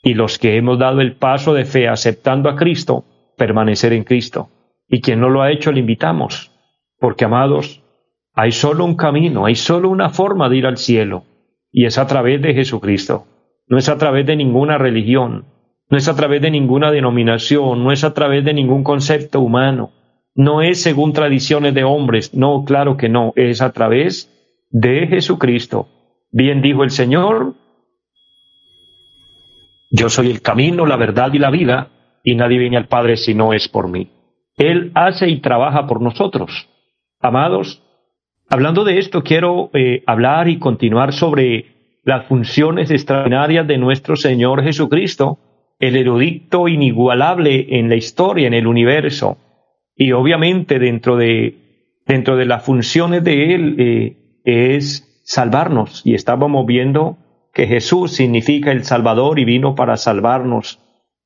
y 0.03 0.15
los 0.15 0.37
que 0.37 0.57
hemos 0.57 0.79
dado 0.79 0.99
el 0.99 1.15
paso 1.15 1.53
de 1.53 1.65
fe 1.65 1.87
aceptando 1.87 2.49
a 2.49 2.55
Cristo, 2.55 3.05
permanecer 3.37 3.93
en 3.93 4.03
Cristo 4.03 4.49
y 4.89 5.01
quien 5.01 5.19
no 5.19 5.29
lo 5.29 5.41
ha 5.41 5.51
hecho 5.51 5.71
le 5.71 5.79
invitamos, 5.79 6.51
porque 6.99 7.25
amados, 7.25 7.83
hay 8.33 8.51
solo 8.51 8.85
un 8.85 8.95
camino, 8.95 9.45
hay 9.45 9.55
solo 9.55 9.89
una 9.89 10.09
forma 10.09 10.49
de 10.49 10.57
ir 10.57 10.65
al 10.65 10.77
cielo, 10.77 11.23
y 11.71 11.85
es 11.85 11.97
a 11.97 12.07
través 12.07 12.41
de 12.41 12.53
Jesucristo. 12.53 13.25
No 13.67 13.77
es 13.77 13.87
a 13.87 13.97
través 13.97 14.25
de 14.25 14.35
ninguna 14.35 14.79
religión, 14.79 15.45
no 15.89 15.97
es 15.97 16.07
a 16.07 16.15
través 16.15 16.41
de 16.41 16.49
ninguna 16.49 16.91
denominación, 16.91 17.83
no 17.83 17.91
es 17.91 18.03
a 18.03 18.13
través 18.13 18.43
de 18.43 18.53
ningún 18.53 18.83
concepto 18.83 19.41
humano, 19.41 19.91
no 20.33 20.61
es 20.61 20.81
según 20.81 21.13
tradiciones 21.13 21.73
de 21.73 21.83
hombres, 21.83 22.33
no, 22.33 22.63
claro 22.65 22.97
que 22.97 23.09
no, 23.09 23.33
es 23.35 23.61
a 23.61 23.71
través 23.71 24.31
de 24.71 25.07
Jesucristo. 25.07 25.87
Bien 26.31 26.61
dijo 26.61 26.83
el 26.83 26.91
Señor, 26.91 27.55
yo 29.91 30.09
soy 30.09 30.29
el 30.29 30.41
camino, 30.41 30.85
la 30.85 30.97
verdad 30.97 31.33
y 31.33 31.39
la 31.39 31.49
vida, 31.49 31.89
y 32.23 32.35
nadie 32.35 32.59
viene 32.59 32.77
al 32.77 32.87
Padre 32.87 33.17
si 33.17 33.33
no 33.33 33.53
es 33.53 33.67
por 33.67 33.87
mí. 33.87 34.09
Él 34.59 34.91
hace 34.93 35.29
y 35.29 35.39
trabaja 35.39 35.87
por 35.87 36.01
nosotros. 36.01 36.69
Amados, 37.21 37.81
hablando 38.49 38.83
de 38.83 38.99
esto, 38.99 39.23
quiero 39.23 39.71
eh, 39.73 40.03
hablar 40.05 40.49
y 40.49 40.59
continuar 40.59 41.13
sobre 41.13 41.99
las 42.03 42.27
funciones 42.27 42.91
extraordinarias 42.91 43.65
de 43.65 43.77
nuestro 43.77 44.17
Señor 44.17 44.63
Jesucristo, 44.63 45.39
el 45.79 45.95
erudito 45.95 46.67
inigualable 46.67 47.79
en 47.79 47.87
la 47.87 47.95
historia, 47.95 48.47
en 48.47 48.53
el 48.53 48.67
universo. 48.67 49.37
Y 49.95 50.11
obviamente 50.11 50.77
dentro 50.77 51.15
de, 51.15 52.01
dentro 52.05 52.35
de 52.35 52.45
las 52.45 52.65
funciones 52.65 53.23
de 53.23 53.55
Él 53.55 53.75
eh, 53.79 54.41
es 54.43 55.21
salvarnos. 55.23 56.01
Y 56.05 56.15
estábamos 56.15 56.65
viendo 56.65 57.17
que 57.53 57.65
Jesús 57.65 58.11
significa 58.11 58.71
el 58.71 58.83
Salvador 58.83 59.39
y 59.39 59.45
vino 59.45 59.73
para 59.75 59.95
salvarnos 59.95 60.79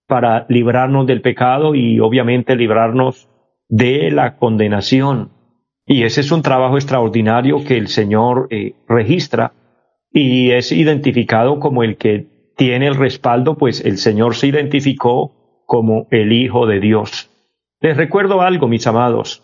para 0.07 0.45
librarnos 0.49 1.07
del 1.07 1.21
pecado 1.21 1.75
y 1.75 1.99
obviamente 1.99 2.55
librarnos 2.55 3.29
de 3.69 4.11
la 4.11 4.37
condenación. 4.37 5.31
Y 5.85 6.03
ese 6.03 6.21
es 6.21 6.31
un 6.31 6.41
trabajo 6.41 6.75
extraordinario 6.75 7.63
que 7.63 7.77
el 7.77 7.87
Señor 7.87 8.47
eh, 8.49 8.73
registra 8.87 9.53
y 10.11 10.51
es 10.51 10.71
identificado 10.71 11.59
como 11.59 11.83
el 11.83 11.97
que 11.97 12.27
tiene 12.55 12.87
el 12.87 12.95
respaldo, 12.95 13.57
pues 13.57 13.83
el 13.83 13.97
Señor 13.97 14.35
se 14.35 14.47
identificó 14.47 15.63
como 15.65 16.07
el 16.11 16.31
Hijo 16.31 16.67
de 16.67 16.79
Dios. 16.79 17.29
Les 17.81 17.97
recuerdo 17.97 18.41
algo, 18.41 18.67
mis 18.67 18.85
amados. 18.87 19.43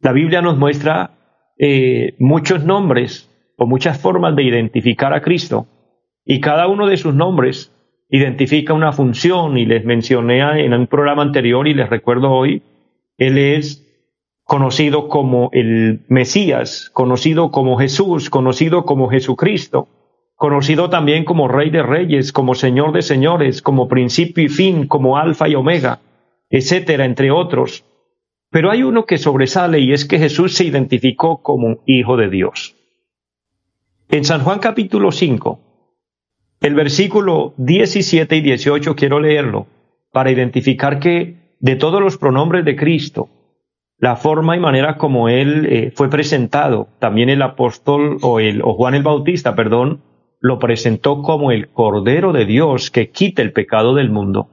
La 0.00 0.12
Biblia 0.12 0.42
nos 0.42 0.58
muestra 0.58 1.10
eh, 1.58 2.14
muchos 2.18 2.64
nombres 2.64 3.30
o 3.56 3.66
muchas 3.66 3.98
formas 3.98 4.36
de 4.36 4.42
identificar 4.42 5.14
a 5.14 5.22
Cristo 5.22 5.66
y 6.24 6.40
cada 6.40 6.68
uno 6.68 6.86
de 6.86 6.98
sus 6.98 7.14
nombres 7.14 7.72
identifica 8.08 8.72
una 8.72 8.92
función 8.92 9.58
y 9.58 9.66
les 9.66 9.84
mencioné 9.84 10.64
en 10.64 10.72
un 10.72 10.86
programa 10.86 11.22
anterior 11.22 11.66
y 11.66 11.74
les 11.74 11.90
recuerdo 11.90 12.30
hoy, 12.30 12.62
Él 13.18 13.38
es 13.38 13.82
conocido 14.44 15.08
como 15.08 15.50
el 15.52 16.04
Mesías, 16.08 16.88
conocido 16.92 17.50
como 17.50 17.76
Jesús, 17.76 18.30
conocido 18.30 18.84
como 18.84 19.08
Jesucristo, 19.08 19.88
conocido 20.36 20.88
también 20.88 21.24
como 21.24 21.48
Rey 21.48 21.70
de 21.70 21.82
Reyes, 21.82 22.32
como 22.32 22.54
Señor 22.54 22.92
de 22.92 23.02
Señores, 23.02 23.60
como 23.60 23.88
principio 23.88 24.44
y 24.44 24.48
fin, 24.48 24.86
como 24.86 25.16
Alfa 25.16 25.48
y 25.48 25.56
Omega, 25.56 25.98
etcétera, 26.48 27.04
entre 27.04 27.32
otros. 27.32 27.84
Pero 28.50 28.70
hay 28.70 28.84
uno 28.84 29.04
que 29.04 29.18
sobresale 29.18 29.80
y 29.80 29.92
es 29.92 30.04
que 30.04 30.18
Jesús 30.18 30.54
se 30.54 30.64
identificó 30.64 31.42
como 31.42 31.78
Hijo 31.84 32.16
de 32.16 32.30
Dios. 32.30 32.76
En 34.08 34.24
San 34.24 34.42
Juan 34.42 34.60
capítulo 34.60 35.10
5, 35.10 35.65
el 36.60 36.74
versículo 36.74 37.54
17 37.58 38.36
y 38.36 38.40
18 38.40 38.96
quiero 38.96 39.20
leerlo 39.20 39.66
para 40.12 40.30
identificar 40.30 40.98
que 40.98 41.36
de 41.60 41.76
todos 41.76 42.00
los 42.00 42.16
pronombres 42.16 42.64
de 42.64 42.76
Cristo, 42.76 43.28
la 43.98 44.16
forma 44.16 44.56
y 44.56 44.60
manera 44.60 44.96
como 44.96 45.28
él 45.28 45.66
eh, 45.66 45.92
fue 45.94 46.10
presentado, 46.10 46.88
también 46.98 47.30
el 47.30 47.42
apóstol 47.42 48.18
o, 48.22 48.40
el, 48.40 48.60
Juan 48.62 48.94
el 48.94 49.02
Bautista, 49.02 49.54
perdón, 49.54 50.02
lo 50.40 50.58
presentó 50.58 51.22
como 51.22 51.50
el 51.50 51.68
Cordero 51.68 52.32
de 52.32 52.44
Dios 52.44 52.90
que 52.90 53.10
quita 53.10 53.42
el 53.42 53.52
pecado 53.52 53.94
del 53.94 54.10
mundo. 54.10 54.50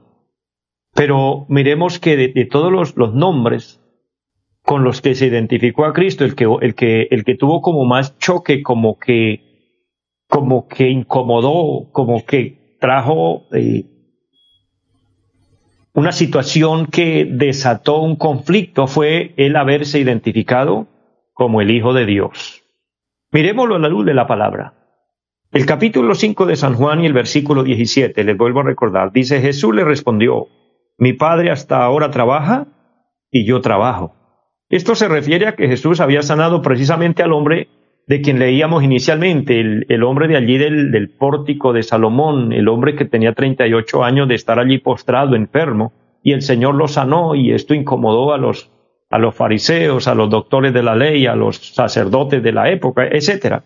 Pero 0.94 1.44
miremos 1.48 1.98
que 1.98 2.16
de, 2.16 2.44
todos 2.46 2.72
los, 2.72 2.96
los, 2.96 3.14
nombres 3.14 3.80
con 4.62 4.82
los 4.84 5.02
que 5.02 5.14
se 5.14 5.26
identificó 5.26 5.84
a 5.84 5.92
Cristo, 5.92 6.24
el 6.24 6.34
que, 6.34 6.46
el 6.60 6.74
que, 6.74 7.08
el 7.10 7.24
que 7.24 7.34
tuvo 7.34 7.60
como 7.60 7.84
más 7.84 8.16
choque, 8.18 8.62
como 8.62 8.98
que 8.98 9.43
como 10.34 10.66
que 10.66 10.90
incomodó, 10.90 11.92
como 11.92 12.26
que 12.26 12.76
trajo 12.80 13.44
eh, 13.52 13.84
una 15.92 16.10
situación 16.10 16.86
que 16.86 17.24
desató 17.24 18.00
un 18.00 18.16
conflicto 18.16 18.88
fue 18.88 19.32
el 19.36 19.54
haberse 19.54 20.00
identificado 20.00 20.88
como 21.34 21.60
el 21.60 21.70
Hijo 21.70 21.94
de 21.94 22.04
Dios. 22.04 22.64
Miremoslo 23.30 23.76
a 23.76 23.78
la 23.78 23.88
luz 23.88 24.04
de 24.06 24.14
la 24.14 24.26
palabra. 24.26 24.74
El 25.52 25.66
capítulo 25.66 26.16
5 26.16 26.46
de 26.46 26.56
San 26.56 26.74
Juan 26.74 27.02
y 27.02 27.06
el 27.06 27.12
versículo 27.12 27.62
17, 27.62 28.24
les 28.24 28.36
vuelvo 28.36 28.58
a 28.58 28.64
recordar, 28.64 29.12
dice 29.12 29.40
Jesús 29.40 29.72
le 29.72 29.84
respondió, 29.84 30.48
mi 30.98 31.12
Padre 31.12 31.52
hasta 31.52 31.84
ahora 31.84 32.10
trabaja 32.10 32.66
y 33.30 33.46
yo 33.46 33.60
trabajo. 33.60 34.16
Esto 34.68 34.96
se 34.96 35.06
refiere 35.06 35.46
a 35.46 35.54
que 35.54 35.68
Jesús 35.68 36.00
había 36.00 36.22
sanado 36.22 36.60
precisamente 36.60 37.22
al 37.22 37.32
hombre 37.32 37.68
de 38.06 38.20
quien 38.20 38.38
leíamos 38.38 38.82
inicialmente, 38.82 39.60
el, 39.60 40.02
hombre 40.02 40.28
de 40.28 40.36
allí 40.36 40.58
del, 40.58 40.90
del, 40.90 41.08
pórtico 41.08 41.72
de 41.72 41.82
Salomón, 41.82 42.52
el 42.52 42.68
hombre 42.68 42.96
que 42.96 43.06
tenía 43.06 43.32
38 43.32 44.04
años 44.04 44.28
de 44.28 44.34
estar 44.34 44.58
allí 44.58 44.78
postrado, 44.78 45.34
enfermo, 45.36 45.92
y 46.22 46.32
el 46.32 46.42
Señor 46.42 46.74
lo 46.74 46.88
sanó 46.88 47.34
y 47.34 47.52
esto 47.52 47.74
incomodó 47.74 48.32
a 48.32 48.38
los, 48.38 48.70
a 49.10 49.18
los 49.18 49.34
fariseos, 49.34 50.08
a 50.08 50.14
los 50.14 50.30
doctores 50.30 50.72
de 50.72 50.82
la 50.82 50.96
ley, 50.96 51.26
a 51.26 51.36
los 51.36 51.74
sacerdotes 51.74 52.42
de 52.42 52.52
la 52.52 52.70
época, 52.70 53.06
etc. 53.06 53.62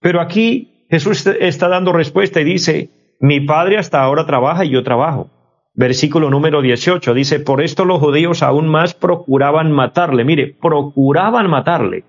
Pero 0.00 0.20
aquí 0.20 0.86
Jesús 0.90 1.26
está 1.26 1.68
dando 1.68 1.92
respuesta 1.92 2.40
y 2.40 2.44
dice, 2.44 2.90
mi 3.20 3.40
Padre 3.40 3.78
hasta 3.78 4.02
ahora 4.02 4.26
trabaja 4.26 4.64
y 4.64 4.70
yo 4.70 4.82
trabajo. 4.82 5.30
versículo 5.74 6.30
número 6.30 6.62
18, 6.62 7.14
dice, 7.14 7.40
por 7.40 7.60
esto 7.60 7.84
los 7.84 8.00
judíos 8.00 8.42
aún 8.42 8.68
más 8.68 8.94
procuraban 8.94 9.70
matarle. 9.70 10.24
Mire, 10.24 10.56
procuraban 10.60 11.48
matarle. 11.48 12.04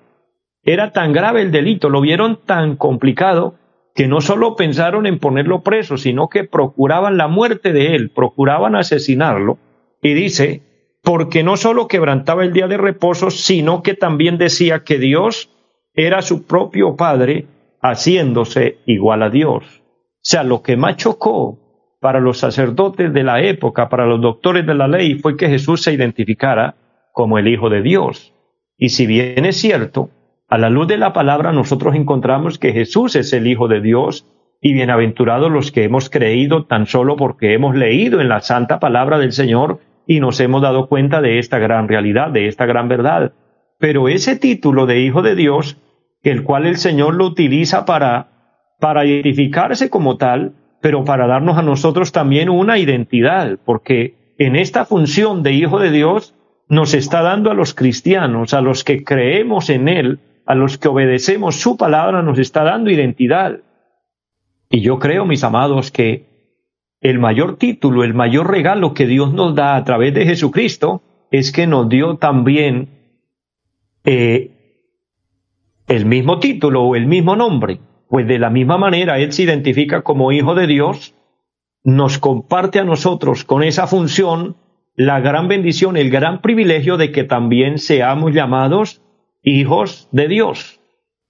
Era 0.63 0.91
tan 0.91 1.13
grave 1.13 1.41
el 1.41 1.51
delito, 1.51 1.89
lo 1.89 2.01
vieron 2.01 2.39
tan 2.45 2.75
complicado 2.75 3.55
que 3.95 4.07
no 4.07 4.21
solo 4.21 4.55
pensaron 4.55 5.05
en 5.07 5.19
ponerlo 5.19 5.61
preso, 5.61 5.97
sino 5.97 6.29
que 6.29 6.43
procuraban 6.43 7.17
la 7.17 7.27
muerte 7.27 7.73
de 7.73 7.95
él, 7.95 8.11
procuraban 8.11 8.75
asesinarlo. 8.75 9.57
Y 10.01 10.13
dice, 10.13 10.63
porque 11.03 11.43
no 11.43 11.57
solo 11.57 11.87
quebrantaba 11.87 12.43
el 12.43 12.53
día 12.53 12.67
de 12.67 12.77
reposo, 12.77 13.29
sino 13.29 13.83
que 13.83 13.93
también 13.93 14.37
decía 14.37 14.83
que 14.83 14.99
Dios 14.99 15.49
era 15.93 16.21
su 16.21 16.45
propio 16.45 16.95
Padre, 16.95 17.47
haciéndose 17.81 18.77
igual 18.85 19.23
a 19.23 19.29
Dios. 19.29 19.63
O 19.83 20.21
sea, 20.21 20.43
lo 20.43 20.61
que 20.61 20.77
más 20.77 20.97
chocó 20.97 21.59
para 21.99 22.19
los 22.19 22.37
sacerdotes 22.37 23.13
de 23.13 23.23
la 23.23 23.41
época, 23.41 23.89
para 23.89 24.05
los 24.05 24.21
doctores 24.21 24.65
de 24.65 24.75
la 24.75 24.87
ley, 24.87 25.15
fue 25.15 25.35
que 25.35 25.49
Jesús 25.49 25.81
se 25.81 25.93
identificara 25.93 26.75
como 27.11 27.37
el 27.37 27.47
Hijo 27.47 27.69
de 27.69 27.81
Dios. 27.81 28.33
Y 28.77 28.89
si 28.89 29.07
bien 29.07 29.45
es 29.45 29.57
cierto, 29.57 30.09
a 30.49 30.57
la 30.57 30.69
luz 30.69 30.87
de 30.87 30.97
la 30.97 31.13
palabra 31.13 31.51
nosotros 31.51 31.93
encontramos 31.95 32.57
que 32.57 32.73
Jesús 32.73 33.15
es 33.15 33.33
el 33.33 33.45
Hijo 33.45 33.67
de 33.67 33.81
Dios 33.81 34.25
y 34.61 34.73
bienaventurados 34.73 35.51
los 35.51 35.71
que 35.71 35.83
hemos 35.83 36.09
creído 36.09 36.65
tan 36.65 36.87
solo 36.87 37.15
porque 37.17 37.53
hemos 37.53 37.75
leído 37.75 38.19
en 38.19 38.29
la 38.29 38.41
santa 38.41 38.79
palabra 38.79 39.19
del 39.19 39.31
Señor 39.31 39.79
y 40.07 40.19
nos 40.19 40.39
hemos 40.39 40.63
dado 40.63 40.87
cuenta 40.87 41.21
de 41.21 41.37
esta 41.37 41.59
gran 41.59 41.87
realidad, 41.87 42.31
de 42.31 42.47
esta 42.47 42.65
gran 42.65 42.87
verdad. 42.87 43.33
Pero 43.77 44.09
ese 44.09 44.35
título 44.37 44.87
de 44.87 45.01
Hijo 45.01 45.21
de 45.21 45.35
Dios, 45.35 45.77
el 46.23 46.43
cual 46.43 46.65
el 46.65 46.77
Señor 46.77 47.13
lo 47.13 47.27
utiliza 47.27 47.85
para, 47.85 48.27
para 48.79 49.05
identificarse 49.05 49.91
como 49.91 50.17
tal, 50.17 50.53
pero 50.81 51.05
para 51.05 51.27
darnos 51.27 51.59
a 51.59 51.61
nosotros 51.61 52.11
también 52.11 52.49
una 52.49 52.79
identidad, 52.79 53.59
porque 53.63 54.15
en 54.39 54.55
esta 54.55 54.83
función 54.85 55.43
de 55.43 55.53
Hijo 55.53 55.77
de 55.77 55.91
Dios 55.91 56.33
nos 56.67 56.95
está 56.95 57.21
dando 57.21 57.51
a 57.51 57.53
los 57.53 57.75
cristianos, 57.75 58.55
a 58.55 58.61
los 58.61 58.83
que 58.83 59.03
creemos 59.03 59.69
en 59.69 59.87
Él, 59.87 60.19
a 60.49 60.55
los 60.55 60.79
que 60.79 60.87
obedecemos 60.87 61.61
su 61.61 61.77
palabra 61.77 62.23
nos 62.23 62.39
está 62.39 62.63
dando 62.63 62.89
identidad. 62.89 63.59
Y 64.67 64.81
yo 64.81 64.97
creo, 64.97 65.23
mis 65.23 65.43
amados, 65.43 65.91
que 65.91 66.25
el 67.01 67.19
mayor 67.19 67.57
título, 67.57 68.03
el 68.03 68.15
mayor 68.15 68.49
regalo 68.49 68.95
que 68.95 69.05
Dios 69.05 69.31
nos 69.31 69.53
da 69.53 69.75
a 69.75 69.83
través 69.83 70.11
de 70.15 70.25
Jesucristo 70.25 71.03
es 71.29 71.51
que 71.51 71.67
nos 71.67 71.87
dio 71.87 72.15
también 72.17 72.89
eh, 74.03 74.87
el 75.87 76.07
mismo 76.07 76.39
título 76.39 76.81
o 76.81 76.95
el 76.95 77.05
mismo 77.05 77.35
nombre. 77.35 77.79
Pues 78.07 78.25
de 78.25 78.39
la 78.39 78.49
misma 78.49 78.79
manera 78.79 79.19
Él 79.19 79.31
se 79.31 79.43
identifica 79.43 80.01
como 80.01 80.31
Hijo 80.31 80.55
de 80.55 80.65
Dios, 80.65 81.13
nos 81.83 82.17
comparte 82.17 82.79
a 82.79 82.83
nosotros 82.83 83.43
con 83.43 83.61
esa 83.61 83.85
función 83.85 84.55
la 84.95 85.19
gran 85.19 85.47
bendición, 85.47 85.95
el 85.95 86.09
gran 86.09 86.41
privilegio 86.41 86.97
de 86.97 87.11
que 87.11 87.23
también 87.23 87.77
seamos 87.77 88.33
llamados 88.33 89.03
hijos 89.43 90.07
de 90.11 90.27
Dios. 90.27 90.79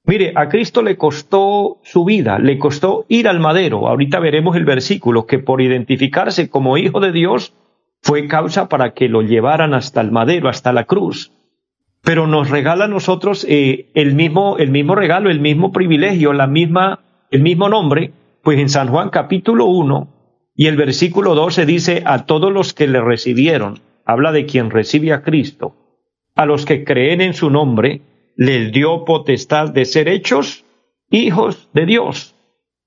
Mire, 0.06 0.34
a 0.36 0.50
Cristo 0.50 0.82
le 0.82 0.98
costó 0.98 1.80
su 1.84 2.06
vida, 2.06 2.39
le 2.39 2.58
costó 2.58 3.06
ir 3.10 3.28
al 3.28 3.39
madero. 3.39 3.88
Ahorita 3.88 4.20
veremos 4.20 4.56
el 4.56 4.66
versículo 4.66 5.25
que 5.28 5.39
por 5.39 5.62
identificarse 5.62 6.50
como 6.50 6.78
hijo 6.78 7.00
de 7.00 7.12
Dios 7.12 7.54
fue 8.01 8.28
causa 8.28 8.70
para 8.70 8.94
que 8.94 9.10
lo 9.10 9.22
llevaran 9.22 9.74
hasta 9.74 10.01
el 10.01 10.12
madero, 10.12 10.50
hasta 10.50 10.74
la 10.74 10.86
cruz. 10.86 11.32
Pero 12.01 12.28
nos 12.28 12.50
regala 12.50 12.86
a 12.86 12.88
nosotros 12.88 13.46
eh, 13.48 13.92
el, 13.94 14.16
mismo, 14.16 14.58
el 14.58 14.72
mismo 14.72 14.96
regalo, 14.96 15.30
el 15.30 15.42
mismo 15.42 15.72
privilegio, 15.72 16.34
la 16.34 16.48
misma, 16.48 17.01
el 17.30 17.42
mismo 17.42 17.68
nombre, 17.70 18.13
pues 18.42 18.58
en 18.58 18.70
San 18.70 18.88
Juan 18.88 19.10
capítulo 19.10 19.66
1 19.66 20.20
y 20.60 20.68
el 20.68 20.75
versículo 20.75 21.36
12 21.36 21.66
dice 21.66 22.04
a 22.06 22.25
todos 22.25 22.51
los 22.51 22.74
que 22.74 22.86
le 22.86 23.00
recibieron, 23.00 23.80
habla 24.06 24.34
de 24.34 24.46
quien 24.46 24.72
recibe 24.72 25.13
a 25.13 25.22
Cristo, 25.22 25.74
a 26.39 26.46
los 26.46 26.65
que 26.65 26.86
creen 26.86 27.19
en 27.19 27.34
su 27.34 27.50
nombre, 27.50 28.00
les 28.38 28.72
dio 28.72 29.03
potestad 29.03 29.74
de 29.74 29.84
ser 29.84 30.08
hechos 30.08 30.63
hijos 31.10 31.69
de 31.74 31.86
Dios. 31.86 32.34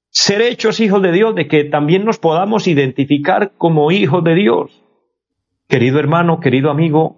Ser 0.08 0.40
hechos 0.40 0.80
hijos 0.80 1.02
de 1.02 1.12
Dios, 1.12 1.34
de 1.34 1.48
que 1.48 1.64
también 1.64 2.06
nos 2.06 2.18
podamos 2.18 2.66
identificar 2.66 3.52
como 3.58 3.92
hijos 3.92 4.24
de 4.24 4.34
Dios. 4.36 4.82
Querido 5.68 5.98
hermano, 5.98 6.40
querido 6.40 6.70
amigo, 6.70 7.16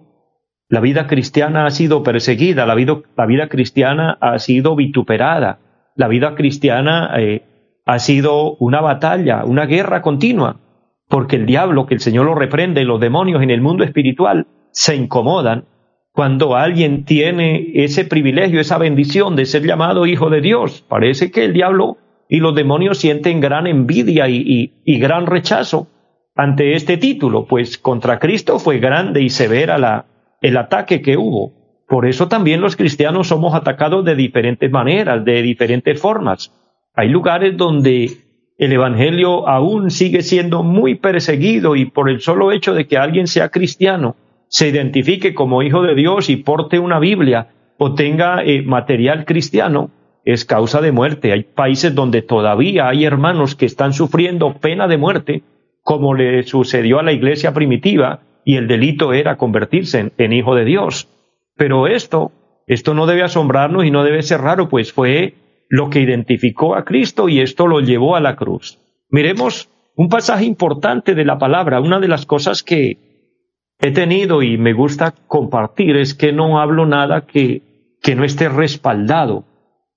la 0.67 0.81
vida 0.81 1.07
cristiana 1.07 1.67
ha 1.67 1.71
sido 1.71 2.03
perseguida, 2.03 2.65
la 2.65 2.75
vida, 2.75 2.97
la 3.15 3.25
vida 3.27 3.47
cristiana 3.47 4.17
ha 4.19 4.37
sido 4.39 4.75
vituperada, 4.75 5.59
la 5.95 6.09
vida 6.09 6.35
cristiana 6.35 7.13
eh, 7.17 7.43
ha 7.85 7.97
sido 7.99 8.57
una 8.57 8.81
batalla, 8.81 9.45
una 9.45 9.67
guerra 9.67 10.01
continua, 10.01 10.59
porque 11.07 11.37
el 11.37 11.45
diablo, 11.45 11.85
que 11.85 11.93
el 11.93 12.01
Señor 12.01 12.25
lo 12.25 12.35
reprende, 12.35 12.83
los 12.83 12.99
demonios 12.99 13.41
en 13.41 13.51
el 13.51 13.61
mundo 13.61 13.85
espiritual 13.85 14.47
se 14.71 14.97
incomodan 14.97 15.63
cuando 16.15 16.55
alguien 16.55 17.03
tiene 17.03 17.71
ese 17.73 18.05
privilegio, 18.05 18.61
esa 18.61 18.77
bendición 18.77 19.35
de 19.35 19.45
ser 19.45 19.63
llamado 19.63 20.05
hijo 20.05 20.29
de 20.29 20.39
Dios. 20.39 20.81
Parece 20.87 21.29
que 21.29 21.43
el 21.43 21.51
diablo 21.51 21.97
y 22.29 22.39
los 22.39 22.55
demonios 22.55 22.99
sienten 22.99 23.41
gran 23.41 23.67
envidia 23.67 24.29
y, 24.29 24.71
gran 24.85 25.25
rechazo 25.25 25.89
ante 26.33 26.73
este 26.73 26.95
título, 26.95 27.45
pues 27.47 27.77
contra 27.77 28.17
Cristo 28.17 28.59
fue 28.59 28.79
grande 28.79 29.21
y 29.21 29.29
severa 29.29 29.77
la, 29.77 30.05
el 30.41 30.55
ataque 30.55 31.01
que 31.01 31.17
hubo. 31.17 31.51
Por 31.85 32.05
eso 32.07 32.29
también 32.29 32.61
los 32.61 32.77
cristianos 32.77 33.27
somos 33.27 33.53
atacados 33.53 34.05
de 34.05 34.15
diferentes 34.15 34.71
maneras, 34.71 35.25
de 35.25 35.41
diferentes 35.41 35.99
formas. 35.99 36.53
Hay 36.93 37.09
lugares 37.09 37.57
donde 37.57 38.09
el 38.57 38.71
Evangelio 38.71 39.49
aún 39.49 39.91
sigue 39.91 40.21
siendo 40.21 40.63
muy 40.63 40.95
perseguido 40.95 41.75
y 41.75 41.85
por 41.85 42.09
el 42.09 42.21
solo 42.21 42.53
hecho 42.53 42.73
de 42.73 42.87
que 42.87 42.97
alguien 42.97 43.27
sea 43.27 43.49
cristiano, 43.49 44.15
se 44.47 44.69
identifique 44.69 45.33
como 45.33 45.63
hijo 45.63 45.81
de 45.81 45.95
Dios 45.95 46.29
y 46.29 46.37
porte 46.37 46.79
una 46.79 46.99
Biblia 46.99 47.49
o 47.77 47.93
tenga 47.93 48.43
eh, 48.43 48.61
material 48.61 49.25
cristiano, 49.25 49.91
es 50.23 50.45
causa 50.45 50.81
de 50.81 50.91
muerte. 50.91 51.31
Hay 51.31 51.43
países 51.43 51.93
donde 51.93 52.21
todavía 52.21 52.87
hay 52.87 53.05
hermanos 53.05 53.55
que 53.55 53.65
están 53.65 53.93
sufriendo 53.93 54.55
pena 54.55 54.87
de 54.87 54.97
muerte, 54.97 55.43
como 55.81 56.15
le 56.15 56.43
sucedió 56.43 56.99
a 56.99 57.03
la 57.03 57.13
iglesia 57.13 57.53
primitiva, 57.53 58.21
y 58.43 58.55
el 58.55 58.67
delito 58.67 59.13
era 59.13 59.37
convertirse 59.37 60.11
en, 60.17 60.33
hijo 60.33 60.55
de 60.55 60.65
Dios. 60.65 61.09
Pero 61.55 61.87
esto, 61.87 62.31
esto 62.67 62.93
no 62.93 63.05
debe 63.05 63.23
asombrarnos 63.23 63.85
y 63.85 63.91
no 63.91 64.03
debe 64.03 64.23
ser 64.23 64.41
raro, 64.41 64.69
pues 64.69 64.91
fue 64.91 65.35
lo 65.69 65.89
que 65.89 65.99
identificó 65.99 66.75
a 66.75 66.85
Cristo 66.85 67.27
y 67.27 67.39
esto 67.39 67.67
lo 67.67 67.79
llevó 67.79 68.15
a 68.15 68.19
la 68.19 68.35
cruz. 68.35 68.79
Miremos 69.09 69.69
un 69.95 70.09
pasaje 70.09 70.45
importante 70.45 71.15
de 71.15 71.25
la 71.25 71.37
palabra, 71.37 71.79
una 71.79 71.99
de 71.99 72.07
las 72.07 72.25
cosas 72.25 72.63
que, 72.63 72.97
he 73.79 73.91
tenido 73.91 74.41
y 74.41 74.57
me 74.57 74.73
gusta 74.73 75.13
compartir 75.27 75.97
es 75.97 76.13
que 76.13 76.31
no 76.31 76.59
hablo 76.59 76.85
nada 76.85 77.25
que, 77.25 77.61
que 78.01 78.15
no 78.15 78.23
esté 78.23 78.49
respaldado 78.49 79.45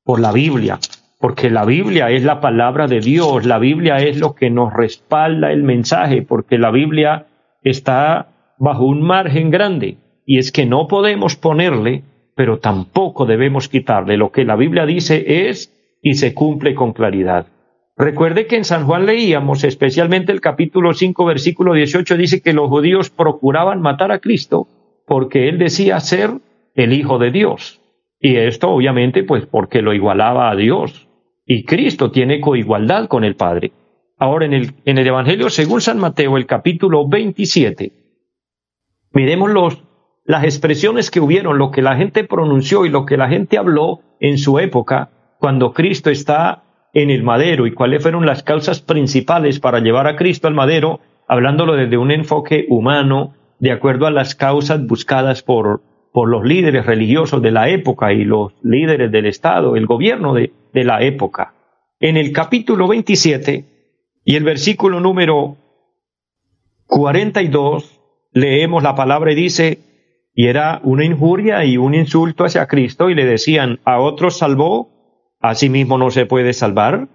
por 0.04 0.20
la 0.20 0.32
Biblia, 0.32 0.78
porque 1.20 1.50
la 1.50 1.64
Biblia 1.64 2.10
es 2.10 2.24
la 2.24 2.40
palabra 2.40 2.86
de 2.86 3.00
Dios, 3.00 3.44
la 3.44 3.58
Biblia 3.58 3.96
es 3.98 4.18
lo 4.18 4.34
que 4.34 4.50
nos 4.50 4.72
respalda 4.72 5.52
el 5.52 5.62
mensaje, 5.62 6.22
porque 6.22 6.58
la 6.58 6.70
Biblia 6.70 7.26
está 7.62 8.54
bajo 8.58 8.84
un 8.84 9.02
margen 9.02 9.50
grande 9.50 9.98
y 10.24 10.38
es 10.38 10.52
que 10.52 10.66
no 10.66 10.88
podemos 10.88 11.36
ponerle, 11.36 12.02
pero 12.34 12.58
tampoco 12.58 13.26
debemos 13.26 13.68
quitarle. 13.68 14.16
Lo 14.16 14.30
que 14.30 14.44
la 14.44 14.56
Biblia 14.56 14.86
dice 14.86 15.48
es 15.48 15.74
y 16.02 16.14
se 16.14 16.34
cumple 16.34 16.74
con 16.74 16.92
claridad. 16.92 17.46
Recuerde 17.98 18.46
que 18.46 18.54
en 18.54 18.64
San 18.64 18.86
Juan 18.86 19.06
leíamos, 19.06 19.64
especialmente 19.64 20.30
el 20.30 20.40
capítulo 20.40 20.94
5, 20.94 21.24
versículo 21.24 21.74
18, 21.74 22.16
dice 22.16 22.40
que 22.40 22.52
los 22.52 22.68
judíos 22.68 23.10
procuraban 23.10 23.82
matar 23.82 24.12
a 24.12 24.20
Cristo 24.20 24.68
porque 25.04 25.48
él 25.48 25.58
decía 25.58 25.98
ser 25.98 26.30
el 26.76 26.92
Hijo 26.92 27.18
de 27.18 27.32
Dios. 27.32 27.80
Y 28.20 28.36
esto 28.36 28.70
obviamente 28.70 29.24
pues 29.24 29.46
porque 29.46 29.82
lo 29.82 29.94
igualaba 29.94 30.48
a 30.48 30.54
Dios. 30.54 31.08
Y 31.44 31.64
Cristo 31.64 32.12
tiene 32.12 32.40
coigualdad 32.40 33.08
con 33.08 33.24
el 33.24 33.34
Padre. 33.34 33.72
Ahora 34.16 34.46
en 34.46 34.52
el, 34.52 34.74
en 34.84 34.98
el 34.98 35.06
Evangelio 35.08 35.50
según 35.50 35.80
San 35.80 35.98
Mateo, 35.98 36.36
el 36.36 36.46
capítulo 36.46 37.08
27, 37.08 37.92
miremos 39.12 39.50
los, 39.50 39.82
las 40.24 40.44
expresiones 40.44 41.10
que 41.10 41.18
hubieron, 41.18 41.58
lo 41.58 41.72
que 41.72 41.82
la 41.82 41.96
gente 41.96 42.22
pronunció 42.22 42.86
y 42.86 42.90
lo 42.90 43.06
que 43.06 43.16
la 43.16 43.28
gente 43.28 43.58
habló 43.58 44.02
en 44.20 44.38
su 44.38 44.60
época, 44.60 45.10
cuando 45.40 45.72
Cristo 45.72 46.10
está 46.10 46.62
en 46.94 47.10
el 47.10 47.22
madero 47.22 47.66
y 47.66 47.72
cuáles 47.72 48.02
fueron 48.02 48.26
las 48.26 48.42
causas 48.42 48.80
principales 48.80 49.60
para 49.60 49.80
llevar 49.80 50.06
a 50.06 50.16
Cristo 50.16 50.48
al 50.48 50.54
madero, 50.54 51.00
hablándolo 51.26 51.74
desde 51.74 51.98
un 51.98 52.10
enfoque 52.10 52.66
humano, 52.68 53.34
de 53.58 53.72
acuerdo 53.72 54.06
a 54.06 54.10
las 54.10 54.34
causas 54.34 54.86
buscadas 54.86 55.42
por, 55.42 55.82
por 56.12 56.28
los 56.28 56.44
líderes 56.44 56.86
religiosos 56.86 57.42
de 57.42 57.50
la 57.50 57.68
época 57.68 58.12
y 58.12 58.24
los 58.24 58.52
líderes 58.62 59.10
del 59.10 59.26
Estado, 59.26 59.76
el 59.76 59.86
gobierno 59.86 60.34
de, 60.34 60.52
de 60.72 60.84
la 60.84 61.02
época. 61.02 61.54
En 62.00 62.16
el 62.16 62.32
capítulo 62.32 62.86
27 62.88 63.64
y 64.24 64.36
el 64.36 64.44
versículo 64.44 65.00
número 65.00 65.56
42, 66.86 68.00
leemos 68.32 68.82
la 68.82 68.94
palabra 68.94 69.32
y 69.32 69.34
dice, 69.34 69.78
y 70.34 70.46
era 70.46 70.80
una 70.84 71.04
injuria 71.04 71.64
y 71.64 71.76
un 71.76 71.94
insulto 71.94 72.44
hacia 72.44 72.66
Cristo 72.66 73.10
y 73.10 73.14
le 73.14 73.24
decían, 73.24 73.80
a 73.84 74.00
otros 74.00 74.38
salvó, 74.38 74.97
asimismo 75.40 75.98
no 75.98 76.10
se 76.10 76.26
puede 76.26 76.52
salvar? 76.52 77.08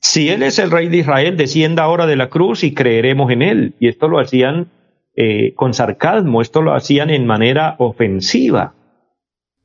si 0.00 0.30
Él 0.30 0.42
es 0.42 0.58
el 0.58 0.70
rey 0.70 0.88
de 0.88 0.98
Israel, 0.98 1.36
descienda 1.36 1.84
ahora 1.84 2.06
de 2.06 2.16
la 2.16 2.30
cruz 2.30 2.64
y 2.64 2.74
creeremos 2.74 3.30
en 3.30 3.42
Él. 3.42 3.74
Y 3.78 3.88
esto 3.88 4.08
lo 4.08 4.18
hacían 4.18 4.68
eh, 5.14 5.52
con 5.54 5.74
sarcasmo, 5.74 6.40
esto 6.40 6.62
lo 6.62 6.74
hacían 6.74 7.10
en 7.10 7.26
manera 7.26 7.76
ofensiva. 7.78 8.74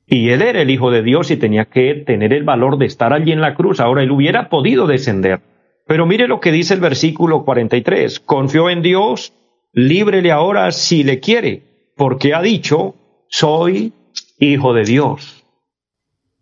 Y 0.05 0.29
Él 0.29 0.41
era 0.41 0.61
el 0.61 0.69
Hijo 0.69 0.91
de 0.91 1.01
Dios 1.01 1.31
y 1.31 1.37
tenía 1.37 1.65
que 1.65 1.95
tener 1.95 2.33
el 2.33 2.43
valor 2.43 2.77
de 2.77 2.85
estar 2.85 3.13
allí 3.13 3.31
en 3.31 3.41
la 3.41 3.55
cruz. 3.55 3.79
Ahora 3.79 4.03
Él 4.03 4.11
hubiera 4.11 4.49
podido 4.49 4.87
descender. 4.87 5.39
Pero 5.87 6.05
mire 6.05 6.27
lo 6.27 6.39
que 6.39 6.51
dice 6.51 6.73
el 6.73 6.81
versículo 6.81 7.45
43. 7.45 8.19
Confió 8.19 8.69
en 8.69 8.81
Dios, 8.81 9.33
líbrele 9.71 10.31
ahora 10.31 10.71
si 10.71 11.03
le 11.03 11.19
quiere, 11.19 11.63
porque 11.95 12.33
ha 12.33 12.41
dicho, 12.41 12.95
soy 13.29 13.93
Hijo 14.37 14.73
de 14.73 14.83
Dios. 14.83 15.44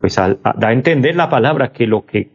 Pues 0.04 0.18
da 0.18 0.68
a 0.68 0.74
entender 0.74 1.16
la 1.16 1.30
palabra 1.30 1.72
que 1.72 1.88
lo 1.88 2.06
que 2.06 2.28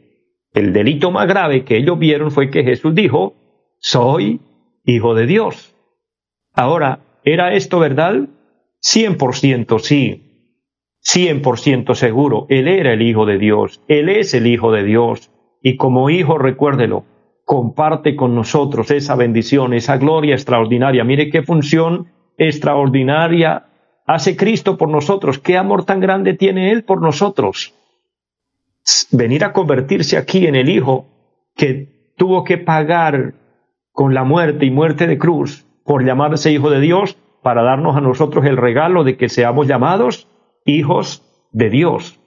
el 0.54 0.72
delito 0.72 1.10
más 1.10 1.28
grave 1.28 1.66
que 1.66 1.76
ellos 1.76 1.98
vieron 1.98 2.30
fue 2.30 2.48
que 2.50 2.64
Jesús 2.64 2.94
dijo, 2.94 3.34
soy 3.78 4.40
hijo 4.86 5.14
de 5.14 5.26
Dios. 5.26 5.76
Ahora, 6.54 7.00
¿era 7.24 7.52
esto 7.52 7.78
verdad? 7.78 8.20
Cien 8.80 9.18
por 9.18 9.36
ciento 9.36 9.78
sí, 9.80 10.56
cien 11.00 11.42
por 11.42 11.58
ciento 11.58 11.94
seguro. 11.94 12.46
Él 12.48 12.68
era 12.68 12.94
el 12.94 13.02
hijo 13.02 13.26
de 13.26 13.36
Dios, 13.36 13.82
Él 13.86 14.08
es 14.08 14.32
el 14.32 14.46
hijo 14.46 14.72
de 14.72 14.84
Dios. 14.84 15.30
Y 15.62 15.76
como 15.76 16.08
hijo, 16.08 16.38
recuérdelo, 16.38 17.04
comparte 17.44 18.16
con 18.16 18.34
nosotros 18.34 18.90
esa 18.90 19.14
bendición, 19.14 19.74
esa 19.74 19.98
gloria 19.98 20.34
extraordinaria. 20.34 21.04
Mire 21.04 21.28
qué 21.28 21.42
función 21.42 22.06
extraordinaria 22.38 23.67
hace 24.08 24.36
Cristo 24.36 24.76
por 24.76 24.88
nosotros, 24.88 25.38
qué 25.38 25.56
amor 25.56 25.84
tan 25.84 26.00
grande 26.00 26.34
tiene 26.34 26.72
Él 26.72 26.82
por 26.82 27.00
nosotros 27.00 27.74
venir 29.12 29.44
a 29.44 29.52
convertirse 29.52 30.16
aquí 30.16 30.46
en 30.46 30.54
el 30.54 30.68
Hijo 30.68 31.06
que 31.54 32.12
tuvo 32.16 32.42
que 32.42 32.58
pagar 32.58 33.34
con 33.92 34.14
la 34.14 34.24
muerte 34.24 34.64
y 34.64 34.70
muerte 34.70 35.06
de 35.06 35.18
cruz 35.18 35.66
por 35.84 36.04
llamarse 36.04 36.52
Hijo 36.52 36.70
de 36.70 36.80
Dios 36.80 37.18
para 37.42 37.62
darnos 37.62 37.96
a 37.96 38.00
nosotros 38.00 38.46
el 38.46 38.56
regalo 38.56 39.04
de 39.04 39.16
que 39.16 39.28
seamos 39.28 39.66
llamados 39.66 40.26
hijos 40.64 41.22
de 41.52 41.70
Dios. 41.70 42.18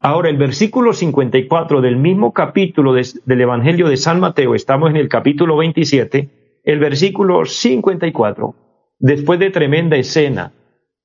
Ahora, 0.00 0.28
el 0.28 0.36
versículo 0.36 0.92
54 0.92 1.80
del 1.80 1.96
mismo 1.96 2.32
capítulo 2.32 2.94
del 2.94 3.40
Evangelio 3.40 3.88
de 3.88 3.96
San 3.96 4.20
Mateo, 4.20 4.54
estamos 4.54 4.90
en 4.90 4.96
el 4.96 5.08
capítulo 5.08 5.56
27, 5.56 6.60
el 6.64 6.78
versículo 6.78 7.44
54, 7.44 8.54
después 8.98 9.38
de 9.38 9.50
tremenda 9.50 9.96
escena, 9.96 10.52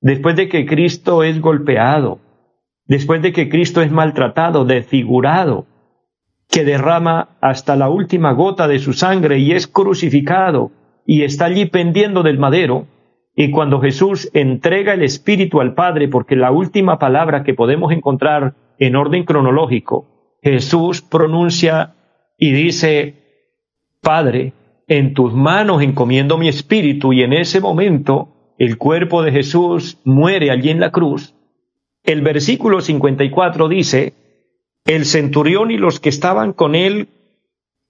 después 0.02 0.36
de 0.36 0.50
que 0.50 0.66
Cristo 0.66 1.24
es 1.24 1.40
golpeado, 1.40 2.20
después 2.86 3.22
de 3.22 3.32
que 3.32 3.48
Cristo 3.48 3.82
es 3.82 3.92
maltratado, 3.92 4.66
desfigurado, 4.66 5.68
que 6.50 6.66
derrama 6.66 7.38
hasta 7.40 7.78
la 7.78 7.90
última 7.90 8.34
gota 8.34 8.68
de 8.68 8.80
su 8.80 8.92
sangre 8.92 9.40
y 9.40 9.54
es 9.54 9.68
crucificado 9.68 10.72
y 11.06 11.24
está 11.24 11.46
allí 11.46 11.66
pendiendo 11.66 12.24
del 12.24 12.38
madero, 12.38 12.88
y 13.34 13.50
cuando 13.52 13.80
Jesús 13.80 14.30
entrega 14.34 14.94
el 14.94 15.04
Espíritu 15.04 15.62
al 15.62 15.74
Padre, 15.74 16.10
porque 16.10 16.36
la 16.36 16.52
última 16.52 17.00
palabra 17.00 17.44
que 17.44 17.54
podemos 17.54 17.94
encontrar 17.94 18.56
en 18.78 18.96
orden 18.96 19.24
cronológico, 19.24 20.38
Jesús 20.44 21.02
pronuncia 21.02 21.96
y 22.38 22.52
dice, 22.52 23.16
Padre, 24.02 24.54
en 24.88 25.14
tus 25.14 25.34
manos 25.34 25.82
encomiendo 25.82 26.38
mi 26.38 26.50
espíritu, 26.50 27.14
y 27.14 27.24
en 27.24 27.34
ese 27.34 27.62
momento 27.62 28.31
el 28.62 28.78
cuerpo 28.78 29.24
de 29.24 29.32
Jesús 29.32 29.98
muere 30.04 30.52
allí 30.52 30.70
en 30.70 30.80
la 30.80 30.92
cruz, 30.92 31.34
el 32.04 32.22
versículo 32.22 32.80
54 32.80 33.68
dice, 33.68 34.14
el 34.86 35.06
centurión 35.06 35.72
y 35.72 35.78
los 35.78 36.00
que 36.00 36.10
estaban 36.10 36.54
con 36.54 36.76
él 36.76 37.08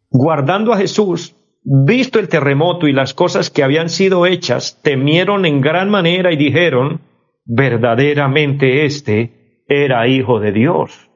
guardando 0.09 0.71
a 0.71 0.77
Jesús, 0.77 1.35
visto 1.61 2.19
el 2.19 2.29
terremoto 2.29 2.87
y 2.87 2.93
las 2.93 3.13
cosas 3.13 3.49
que 3.49 3.63
habían 3.63 3.89
sido 3.89 4.25
hechas, 4.25 4.79
temieron 4.81 5.45
en 5.45 5.59
gran 5.59 5.89
manera 5.89 6.31
y 6.31 6.37
dijeron, 6.37 7.01
verdaderamente 7.43 8.85
este 8.85 9.65
era 9.67 10.07
hijo 10.07 10.39
de 10.39 10.53
Dios. 10.53 11.09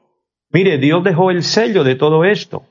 Mire, 0.50 0.76
Dios 0.76 1.02
dejó 1.02 1.30
el 1.30 1.42
sello 1.42 1.82
de 1.82 1.94
todo 1.94 2.26
esto. 2.26 2.64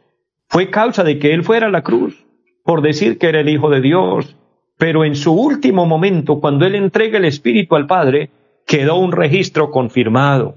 Fue 0.49 0.69
causa 0.69 1.03
de 1.03 1.17
que 1.17 1.33
él 1.33 1.43
fuera 1.43 1.65
a 1.65 1.71
la 1.71 1.81
cruz, 1.81 2.27
por 2.63 2.83
decir 2.83 3.17
que 3.17 3.29
era 3.29 3.39
el 3.39 3.49
hijo 3.49 3.71
de 3.71 3.81
Dios. 3.81 4.35
Pero 4.77 5.05
en 5.05 5.15
su 5.15 5.33
último 5.33 5.85
momento, 5.85 6.39
cuando 6.39 6.65
él 6.65 6.75
entrega 6.75 7.17
el 7.17 7.25
Espíritu 7.25 7.75
al 7.75 7.87
Padre, 7.87 8.29
quedó 8.67 8.97
un 8.97 9.11
registro 9.11 9.71
confirmado. 9.71 10.55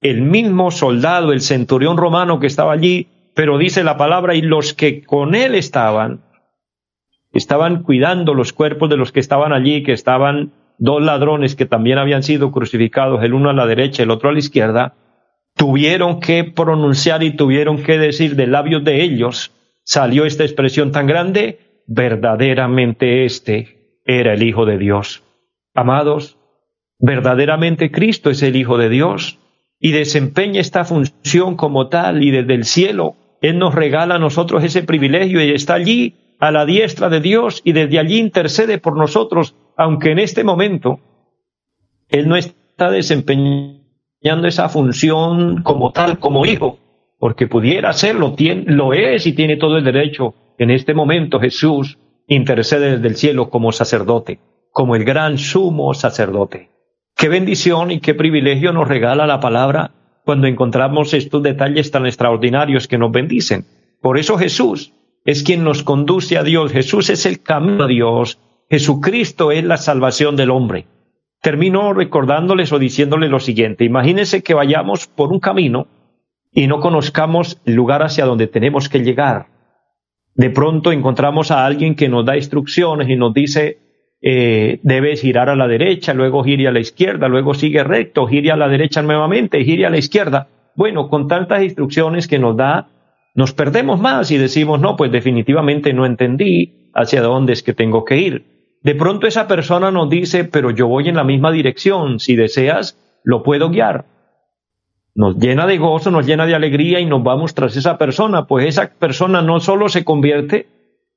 El 0.00 0.22
mismo 0.22 0.70
soldado, 0.70 1.32
el 1.32 1.40
centurión 1.40 1.96
romano 1.96 2.40
que 2.40 2.46
estaba 2.46 2.72
allí, 2.72 3.08
pero 3.34 3.58
dice 3.58 3.84
la 3.84 3.96
palabra, 3.96 4.34
y 4.34 4.42
los 4.42 4.74
que 4.74 5.04
con 5.04 5.34
él 5.34 5.54
estaban, 5.54 6.20
estaban 7.32 7.82
cuidando 7.82 8.34
los 8.34 8.52
cuerpos 8.52 8.88
de 8.88 8.96
los 8.96 9.12
que 9.12 9.20
estaban 9.20 9.52
allí, 9.52 9.82
que 9.82 9.92
estaban 9.92 10.52
dos 10.78 11.02
ladrones 11.02 11.56
que 11.56 11.66
también 11.66 11.98
habían 11.98 12.22
sido 12.22 12.52
crucificados, 12.52 13.22
el 13.22 13.34
uno 13.34 13.50
a 13.50 13.52
la 13.52 13.66
derecha, 13.66 14.02
el 14.02 14.10
otro 14.10 14.30
a 14.30 14.32
la 14.32 14.38
izquierda, 14.38 14.94
tuvieron 15.56 16.20
que 16.20 16.44
pronunciar 16.44 17.22
y 17.22 17.36
tuvieron 17.36 17.82
que 17.82 17.98
decir 17.98 18.36
de 18.36 18.46
labios 18.46 18.84
de 18.84 19.02
ellos, 19.02 19.52
salió 19.82 20.24
esta 20.24 20.44
expresión 20.44 20.92
tan 20.92 21.06
grande, 21.06 21.58
verdaderamente 21.88 23.24
este 23.24 24.00
era 24.04 24.34
el 24.34 24.44
Hijo 24.44 24.64
de 24.64 24.78
Dios. 24.78 25.24
Amados, 25.74 26.38
Verdaderamente 26.98 27.92
Cristo 27.92 28.30
es 28.30 28.42
el 28.42 28.56
Hijo 28.56 28.76
de 28.76 28.88
Dios 28.88 29.38
y 29.78 29.92
desempeña 29.92 30.60
esta 30.60 30.84
función 30.84 31.56
como 31.56 31.88
tal 31.88 32.24
y 32.24 32.32
desde 32.32 32.54
el 32.54 32.64
cielo 32.64 33.14
Él 33.40 33.58
nos 33.58 33.74
regala 33.74 34.16
a 34.16 34.18
nosotros 34.18 34.64
ese 34.64 34.82
privilegio 34.82 35.42
y 35.42 35.52
está 35.52 35.74
allí 35.74 36.16
a 36.40 36.50
la 36.50 36.66
diestra 36.66 37.08
de 37.08 37.20
Dios 37.20 37.60
y 37.64 37.72
desde 37.72 38.00
allí 38.00 38.18
intercede 38.18 38.78
por 38.78 38.96
nosotros, 38.96 39.54
aunque 39.76 40.10
en 40.10 40.18
este 40.18 40.42
momento 40.42 40.98
Él 42.08 42.28
no 42.28 42.36
está 42.36 42.90
desempeñando 42.90 44.48
esa 44.48 44.68
función 44.68 45.62
como 45.62 45.92
tal, 45.92 46.18
como 46.18 46.46
hijo, 46.46 46.78
porque 47.18 47.46
pudiera 47.46 47.90
hacerlo, 47.90 48.34
lo 48.66 48.92
es 48.92 49.26
y 49.26 49.32
tiene 49.32 49.56
todo 49.56 49.76
el 49.76 49.84
derecho. 49.84 50.34
En 50.56 50.70
este 50.70 50.94
momento 50.94 51.40
Jesús 51.40 51.98
intercede 52.26 52.92
desde 52.92 53.08
el 53.08 53.16
cielo 53.16 53.50
como 53.50 53.72
sacerdote, 53.72 54.38
como 54.70 54.94
el 54.94 55.04
gran 55.04 55.38
sumo 55.38 55.92
sacerdote. 55.94 56.70
Qué 57.16 57.28
bendición 57.28 57.90
y 57.90 58.00
qué 58.00 58.14
privilegio 58.14 58.72
nos 58.72 58.86
regala 58.86 59.26
la 59.26 59.40
palabra 59.40 59.90
cuando 60.24 60.46
encontramos 60.46 61.14
estos 61.14 61.42
detalles 61.42 61.90
tan 61.90 62.06
extraordinarios 62.06 62.86
que 62.86 62.98
nos 62.98 63.10
bendicen. 63.10 63.64
Por 64.00 64.18
eso 64.18 64.38
Jesús 64.38 64.92
es 65.24 65.42
quien 65.42 65.64
nos 65.64 65.82
conduce 65.82 66.38
a 66.38 66.44
Dios. 66.44 66.70
Jesús 66.70 67.10
es 67.10 67.26
el 67.26 67.42
camino 67.42 67.84
a 67.84 67.88
Dios. 67.88 68.38
Jesucristo 68.70 69.50
es 69.50 69.64
la 69.64 69.78
salvación 69.78 70.36
del 70.36 70.50
hombre. 70.50 70.86
Termino 71.42 71.92
recordándoles 71.92 72.72
o 72.72 72.78
diciéndoles 72.78 73.30
lo 73.30 73.40
siguiente. 73.40 73.84
Imagínense 73.84 74.42
que 74.42 74.54
vayamos 74.54 75.06
por 75.06 75.32
un 75.32 75.40
camino 75.40 75.86
y 76.58 76.66
no 76.66 76.80
conozcamos 76.80 77.62
el 77.66 77.74
lugar 77.74 78.02
hacia 78.02 78.24
donde 78.24 78.48
tenemos 78.48 78.88
que 78.88 78.98
llegar. 78.98 79.46
De 80.34 80.50
pronto 80.50 80.90
encontramos 80.90 81.52
a 81.52 81.64
alguien 81.64 81.94
que 81.94 82.08
nos 82.08 82.26
da 82.26 82.36
instrucciones 82.36 83.08
y 83.08 83.14
nos 83.14 83.32
dice, 83.32 83.78
eh, 84.20 84.80
debes 84.82 85.20
girar 85.20 85.50
a 85.50 85.54
la 85.54 85.68
derecha, 85.68 86.14
luego 86.14 86.42
gire 86.42 86.66
a 86.66 86.72
la 86.72 86.80
izquierda, 86.80 87.28
luego 87.28 87.54
sigue 87.54 87.84
recto, 87.84 88.26
gire 88.26 88.50
a 88.50 88.56
la 88.56 88.66
derecha 88.66 89.02
nuevamente, 89.02 89.62
gire 89.62 89.86
a 89.86 89.90
la 89.90 89.98
izquierda. 89.98 90.48
Bueno, 90.74 91.08
con 91.08 91.28
tantas 91.28 91.62
instrucciones 91.62 92.26
que 92.26 92.40
nos 92.40 92.56
da, 92.56 92.88
nos 93.36 93.52
perdemos 93.52 94.00
más 94.00 94.32
y 94.32 94.36
decimos, 94.36 94.80
no, 94.80 94.96
pues 94.96 95.12
definitivamente 95.12 95.92
no 95.92 96.06
entendí 96.06 96.90
hacia 96.92 97.22
dónde 97.22 97.52
es 97.52 97.62
que 97.62 97.72
tengo 97.72 98.04
que 98.04 98.16
ir. 98.16 98.46
De 98.82 98.96
pronto 98.96 99.28
esa 99.28 99.46
persona 99.46 99.92
nos 99.92 100.10
dice, 100.10 100.42
pero 100.42 100.72
yo 100.72 100.88
voy 100.88 101.08
en 101.08 101.14
la 101.14 101.22
misma 101.22 101.52
dirección, 101.52 102.18
si 102.18 102.34
deseas, 102.34 102.98
lo 103.22 103.44
puedo 103.44 103.70
guiar. 103.70 104.17
Nos 105.18 105.36
llena 105.36 105.66
de 105.66 105.78
gozo, 105.78 106.12
nos 106.12 106.26
llena 106.26 106.46
de 106.46 106.54
alegría 106.54 107.00
y 107.00 107.04
nos 107.04 107.24
vamos 107.24 107.52
tras 107.52 107.76
esa 107.76 107.98
persona, 107.98 108.46
pues 108.46 108.68
esa 108.68 108.88
persona 109.00 109.42
no 109.42 109.58
solo 109.58 109.88
se 109.88 110.04
convierte 110.04 110.68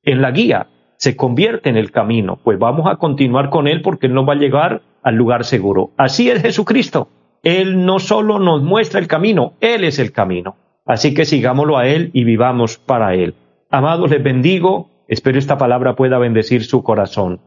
en 0.01 0.23
la 0.23 0.31
guía, 0.31 0.69
se 0.97 1.15
convierte 1.15 1.69
en 1.69 1.77
el 1.77 1.91
camino, 1.91 2.39
pues 2.43 2.57
vamos 2.57 2.87
a 2.89 2.95
continuar 2.95 3.51
con 3.51 3.67
Él 3.67 3.83
porque 3.83 4.07
Él 4.07 4.15
nos 4.15 4.27
va 4.27 4.33
a 4.33 4.37
llevar 4.37 4.81
al 5.03 5.13
lugar 5.13 5.45
seguro. 5.45 5.91
Así 5.97 6.31
es 6.31 6.41
Jesucristo. 6.41 7.09
Él 7.43 7.85
no 7.85 7.99
solo 7.99 8.39
nos 8.39 8.63
muestra 8.63 8.99
el 8.99 9.05
camino, 9.05 9.53
Él 9.61 9.83
es 9.83 9.99
el 9.99 10.11
camino. 10.11 10.55
Así 10.83 11.13
que 11.13 11.25
sigámoslo 11.25 11.77
a 11.77 11.87
Él 11.87 12.09
y 12.11 12.23
vivamos 12.23 12.79
para 12.79 13.13
Él. 13.13 13.35
Amados, 13.69 14.09
les 14.09 14.23
bendigo. 14.23 14.89
Espero 15.07 15.37
esta 15.37 15.59
palabra 15.59 15.95
pueda 15.95 16.17
bendecir 16.17 16.63
su 16.63 16.81
corazón. 16.81 17.39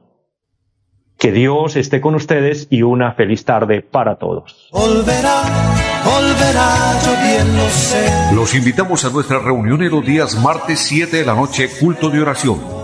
Que 1.19 1.33
Dios 1.33 1.77
esté 1.77 2.01
con 2.01 2.15
ustedes 2.15 2.67
y 2.71 2.83
una 2.83 3.13
feliz 3.13 3.45
tarde 3.45 3.81
para 3.81 4.17
todos. 4.17 4.71
Los 8.35 8.55
invitamos 8.55 9.05
a 9.05 9.11
nuestra 9.11 9.39
reunión 9.39 9.83
en 9.83 9.91
los 9.91 10.05
días 10.05 10.35
martes 10.43 10.81
7 10.81 11.17
de 11.17 11.25
la 11.25 11.35
noche, 11.35 11.69
culto 11.81 12.11
de 12.11 12.21
oración 12.21 12.84